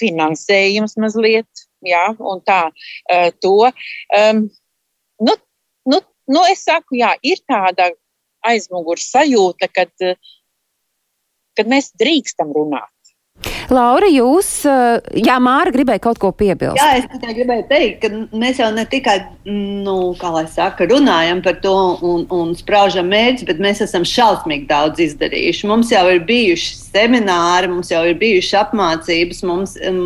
[0.00, 3.70] finansējums mazliet, jā, un tā, uh, to.
[4.16, 4.46] Um,
[5.24, 5.36] nu,
[6.30, 7.90] nu, es saku, jā, ir tāda
[8.44, 9.92] aizmugures sajūta, kad,
[11.56, 12.90] kad mēs drīkstam runāt.
[13.72, 14.48] Laura, jūs,
[15.16, 16.78] jā, Māra gribēja kaut ko piebilst.
[16.78, 19.16] Jā, es tikai gribēju teikt, ka mēs jau ne tikai,
[19.48, 24.68] nu, kā lai saka, runājam par to un, un spraužam mērķus, bet mēs esam šausmīgi
[24.70, 25.68] daudz izdarījuši.
[25.70, 30.04] Mums jau ir bijuši semināri, mums jau ir bijušas apmācības, mums, um,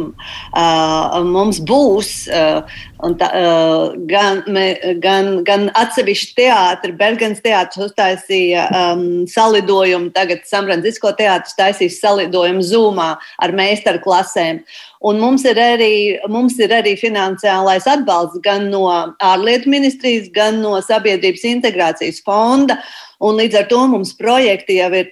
[0.54, 2.14] uh, mums būs.
[2.30, 4.66] Uh, tā, uh, gan, me,
[5.02, 13.12] gan, gan atsevišķi teātri, Bergens teātris uztaisīja um, salidojumu, tagad Sanfrancisko teātris taisīs salidojumu Zoomā
[13.38, 14.64] ar meistaru klasēm.
[15.06, 15.92] Un mums ir, arī,
[16.26, 18.88] mums ir arī finansiālais atbalsts gan no
[19.22, 22.80] ārlietu ministrijas, gan no sabiedrības integrācijas fonda.
[23.18, 25.08] Un līdz ar to mums projekti jau ir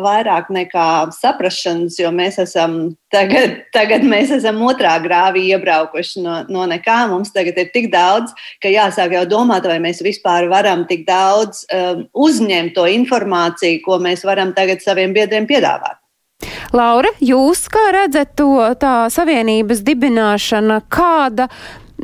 [0.00, 6.64] vairāk nekā saprašanas, jo mēs esam tagad, tagad mēs esam otrā grāvī iebraukuši no, no
[6.70, 7.02] nekā.
[7.12, 8.32] Mums tagad ir tik daudz,
[8.62, 14.00] ka jāsāk jau domāt, vai mēs vispār varam tik daudz um, uzņemt to informāciju, ko
[14.00, 16.00] mēs varam tagad saviem biedriem piedāvāt.
[16.72, 21.50] Laura, jūs kā redzat to tā savienības dibināšana, kāda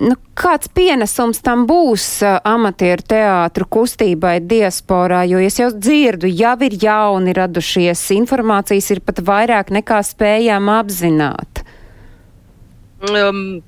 [0.01, 6.57] nu, kāds pienesums tam būs uh, amatieru teātru kustībai diasporā, jo es jau dzirdu, jau
[6.67, 11.65] ir jauni radušies, informācijas ir pat vairāk nekā spējām apzināt.
[13.09, 13.61] Um,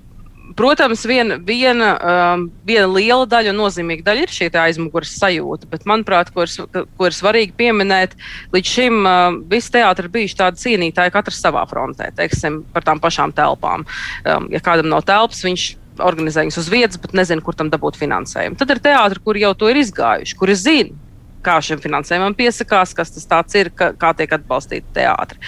[0.57, 6.33] Protams, viena, viena, um, viena liela daļa nozīmīga daļa ir šī aizmugures sajūta, bet, manuprāt,
[6.35, 8.17] ko ir, ko ir svarīgi pieminēt,
[8.55, 13.03] līdz šim uh, visi teātri ir bijuši tādi cīnītāji, katrs savā frontē, teiksim, par tām
[13.03, 13.87] pašām telpām.
[14.27, 15.69] Um, ja kādam nav telpas, viņš
[16.05, 18.59] organizē viņus uz vietas, bet nezinu, kur tam dabūt finansējumu.
[18.61, 20.97] Tad ir teātri, kur jau to ir izgājuši, kuri zina,
[21.45, 25.41] kā šim finansējumam piesakās, kas tas ir, kā, kā tiek atbalstīti teātri.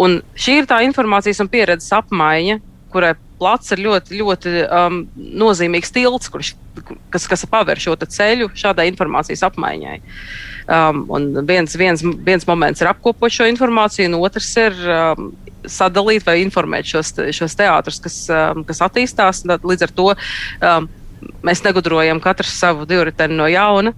[0.00, 2.60] Un šī ir tā informācijas un pieredzes apmaiņa,
[2.92, 4.98] kurai plats ir ļoti, ļoti um,
[5.42, 6.52] nozīmīgs tilts, kurš,
[7.10, 9.98] kas, kas paver šo ceļu šādai informācijas apmaiņai.
[10.72, 11.02] Um,
[11.48, 15.32] viens, viens, viens moments ir apkopot šo informāciju, un otrs ir um,
[15.68, 19.44] sadalīt vai informēt šos, šos teātrus, kas, um, kas attīstās.
[19.46, 20.88] Līdz ar to um,
[21.46, 23.94] mēs negudrojam katrs savu divriteni no jauna,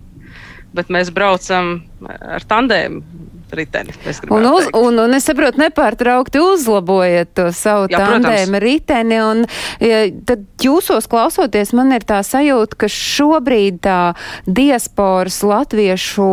[0.75, 3.23] bet mēs braucam ar tandēmu
[3.59, 3.95] riteni.
[4.29, 4.79] Un, uz, teikt.
[4.79, 9.21] un, un es saprotu, nepārtraukti uzlabojat to savu Jā, tandēmu riteni.
[9.25, 9.45] Un,
[9.83, 13.99] ja, tad jūsos klausoties, man ir tā sajūta, ka šobrīd tā
[14.47, 16.29] diasporas latviešu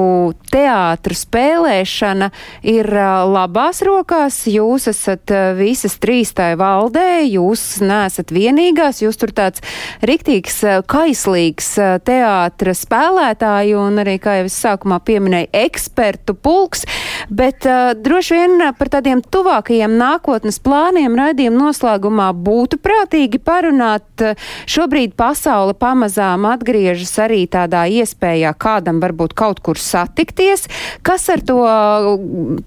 [0.51, 2.31] teātru spēlēšana
[2.67, 2.91] ir
[3.31, 4.43] labās rokās.
[4.51, 9.63] Jūs esat visas trīs tai valdē, jūs neesat vienīgās, jūs tur tāds
[10.05, 10.61] riktīgs,
[10.91, 16.85] kaislīgs ā, teātra spēlētāju un arī, kā jau es sākumā pieminēju, ekspertu pulks.
[17.29, 24.07] Bet uh, droši vien par tādiem tuvākajiem nākotnes plāniem raidījuma noslēgumā būtu prātīgi parunāt.
[24.21, 30.67] Uh, Šobrīd pasaule pamazām atgriežas arī tādā iespējā kādam varbūt kaut kur satikties.
[31.05, 31.59] Kas ar to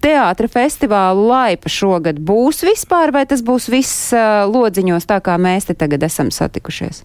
[0.04, 5.70] teātra festivālu laipa šogad būs vispār, vai tas būs viss uh, lodziņos tā, kā mēs
[5.70, 7.04] te tagad esam satikušies?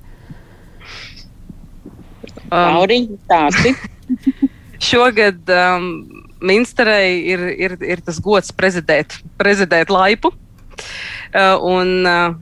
[2.49, 3.75] Lauriņ, stāsti.
[4.89, 5.89] Šogad um,
[6.39, 10.31] Minsterei ir, ir, ir tas gods prezidēt, prezidēt laipu.
[11.35, 12.37] Uh, un, uh,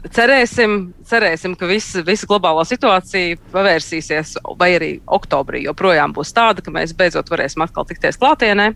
[0.00, 6.72] Cerēsim, cerēsim, ka visa, visa globālā situācija pavērsīsies, vai arī oktobrī joprojām būs tāda, ka
[6.72, 8.70] mēs beidzot varēsim atkal tikties klātienē,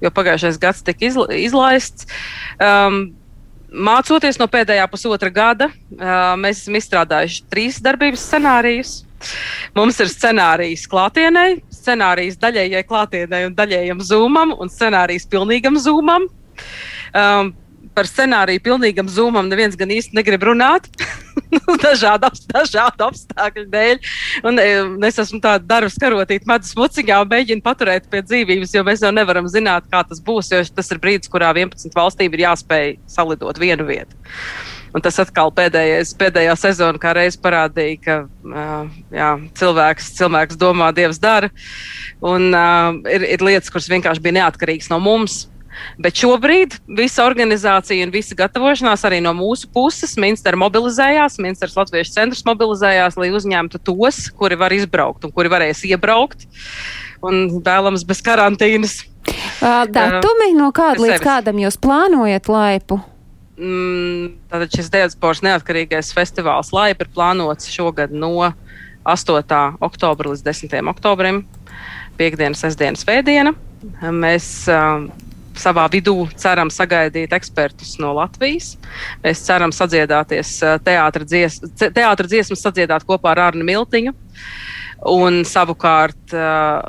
[0.00, 2.08] jo pagājušais gads tika izla, izlaists.
[2.56, 3.10] Um,
[3.66, 8.92] Mācoties no pēdējā pusotra gada, uh, mēs esam izstrādājuši trīs darbības scenārijus.
[9.76, 11.44] Mums ir scenārijs klātienē,
[11.86, 16.26] scenārijs daļējai klātienē un daļējam zūmam, un scenārijs pilnīgam zūmam.
[17.16, 17.54] Um,
[17.96, 20.88] par scenāriju pilnīgam zūmam neviens gan īsti negrib runāt.
[21.86, 24.00] dažādu, dažādu apstākļu dēļ.
[24.48, 24.68] Un, e,
[25.08, 29.12] es esmu tāda darba karotīta medus muciņā un mēģinu paturēt pie dzīvības, jo mēs jau
[29.16, 30.52] nevaram zināt, kā tas būs.
[30.52, 34.18] Jo tas ir brīdis, kurā 11 valstīm ir jāspēj salidot vienu vietu.
[34.96, 40.88] Un tas atkal pēdējais, pēdējā sezona kā reiz parādīja, ka uh, jā, cilvēks, cilvēks domā,
[40.96, 41.50] Dievs dara.
[42.24, 45.42] Un uh, ir, ir lietas, kuras vienkārši bija neatkarīgas no mums.
[46.00, 52.14] Bet šobrīd visa organizācija un visa gatavošanās arī no mūsu puses, Minstera mobilizējās, Minsteras Latviešu
[52.14, 56.46] centrs mobilizējās, lai uzņemtu tos, kuri var izbraukt un kuri varēs iebraukt.
[57.24, 59.02] Un vēlams bez karantīnas.
[59.60, 63.00] Datumi, no kāda līdz kādam jūs plānojat laipu?
[63.56, 68.50] Mm, Tātad šis Dievsports neatkarīgais festivāls Laipa ir plānots šogad no
[69.06, 69.60] 8.
[69.80, 70.76] oktobra līdz 10.
[70.92, 71.44] oktobrim.
[72.20, 73.54] Piektdiena, sestdiena, svētdiena.
[74.12, 75.08] Mēs um,
[75.56, 78.74] savā vidū ceram sagaidīt ekspertus no Latvijas.
[79.24, 84.12] Mēs ceram sadziedāties uh, teātra dzies, dziesmas, sadziedāt kopā ar Arnu Miltiņu.
[85.12, 86.84] Un savukārt uh,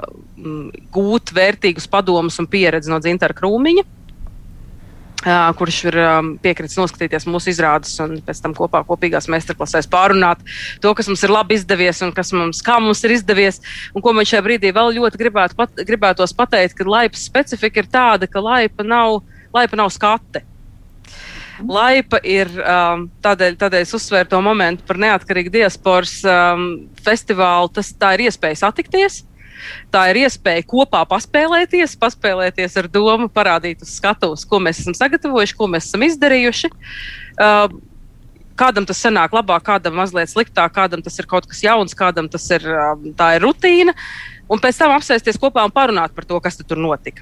[0.96, 3.84] gūt vērtīgus padomus un pieredzi no Dzintara Krūmiņa,
[5.58, 5.98] kurš ir
[6.44, 10.44] piekritis noskatīties mūsu izrādes un pēc tam kopā kopīgās meistarklasēs pārunāt
[10.84, 13.62] to, kas mums ir labi izdevies un kas mums, kā mums ir izdevies.
[13.96, 17.90] Un ko man šajā brīdī vēl ļoti gribētu pat, gribētos pateikt, ka laipas specifika ir
[17.92, 19.22] tāda, ka laipa nav,
[19.56, 20.46] laipa nav skate.
[21.58, 26.68] Laipa ir um, tādēļ, tādēļ es uzsvēru to momentu par neatkarīgu diasporas um,
[27.02, 27.72] festivālu.
[27.74, 29.24] Tas, tā ir iespēja satikties,
[29.94, 35.58] tā ir iespēja kopā paspēlēties, paspēlēties ar domu, parādīt uz skatuves, ko mēs esam sagatavojuši,
[35.58, 36.74] ko mēs esam izdarījuši.
[37.38, 37.84] Um,
[38.58, 42.42] Kādam tas sanāk labāk, kādam mazliet sliktāk, kādam tas ir kaut kas jauns, kādam tas
[42.50, 43.94] ir, um, ir rutīna.
[44.50, 47.22] Un pēc tam apsēsties kopā un parunāt par to, kas tur notika.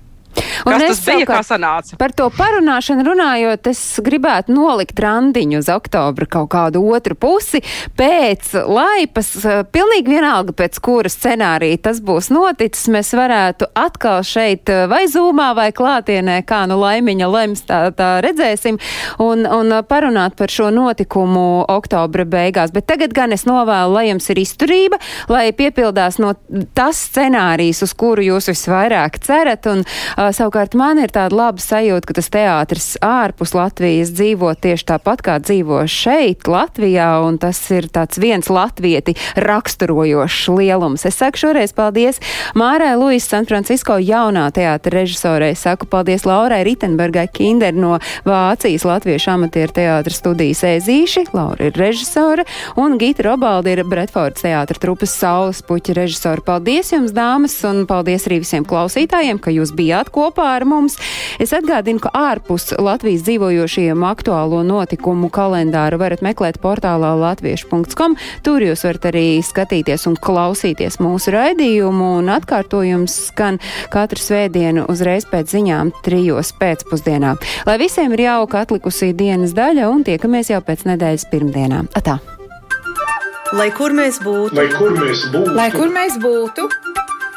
[0.66, 1.98] Un Kas es tas bija, kā sanāca?
[2.00, 7.62] Par to parunāšanu runājot, es gribētu nolikt randiņu uz oktobra kaut kādu otru pusi.
[7.98, 14.70] Pēc laipas, eh, pilnīgi vienalga, pēc kura scenārija tas būs noticis, mēs varētu atkal šeit
[14.74, 18.80] eh, vai zūmā vai klātienē, kā nu laimiņa lems, tā, tā redzēsim,
[19.24, 22.74] un, un parunāt par šo notikumu oktobra beigās.
[22.76, 25.00] Bet tagad gan es novēlu, lai jums ir izturība,
[25.32, 26.34] lai piepildās no
[26.76, 29.70] tas scenārijs, uz kuru jūs visvairāk cerat.
[29.70, 34.88] Un, uh, savukārt man ir tāda laba sajūta, ka tas teātris ārpus Latvijas dzīvo tieši
[34.90, 41.06] tāpat, kā dzīvo šeit, Latvijā, un tas ir tāds viens latvieti raksturojošs lielums.
[41.10, 42.22] Es saku šoreiz paldies
[42.58, 45.54] Mārai Luis San Francisco jaunā teātra režisorei.
[45.60, 51.28] Saku paldies Laurai Ritenbergai Kinder no Vācijas Latviešu amatieru teātra studijas Ezīši.
[51.36, 52.46] Laura ir režisore,
[52.80, 56.44] un Gita Robaldi ir Bretfords teātra trupas Saules puķa režisora.
[56.46, 60.98] Paldies jums, dāmas, un paldies arī visiem klausītājiem, ka jūs bijāt kopā ar mums.
[61.42, 68.18] Es atgādinu, ka ārpus Latvijas dzīvojošiem aktuālo notikumu kalendāru varat meklēt portālā latviešu.com.
[68.46, 73.60] Tur jūs varat arī skatīties un klausīties mūsu raidījumu, un atkārtojums skan
[73.94, 77.36] katru svētdienu uzreiz pēc ziņām trijos pēcpusdienā.
[77.68, 81.92] Lai visiem ir jauka atlikusī dienas daļa, un tiekamies jau pēc nedēļas pirmdienām.
[81.98, 82.20] Atā!
[83.56, 86.66] Lai kur mēs būtu, Lai kur mēs būtu, lai kur mēs būtu,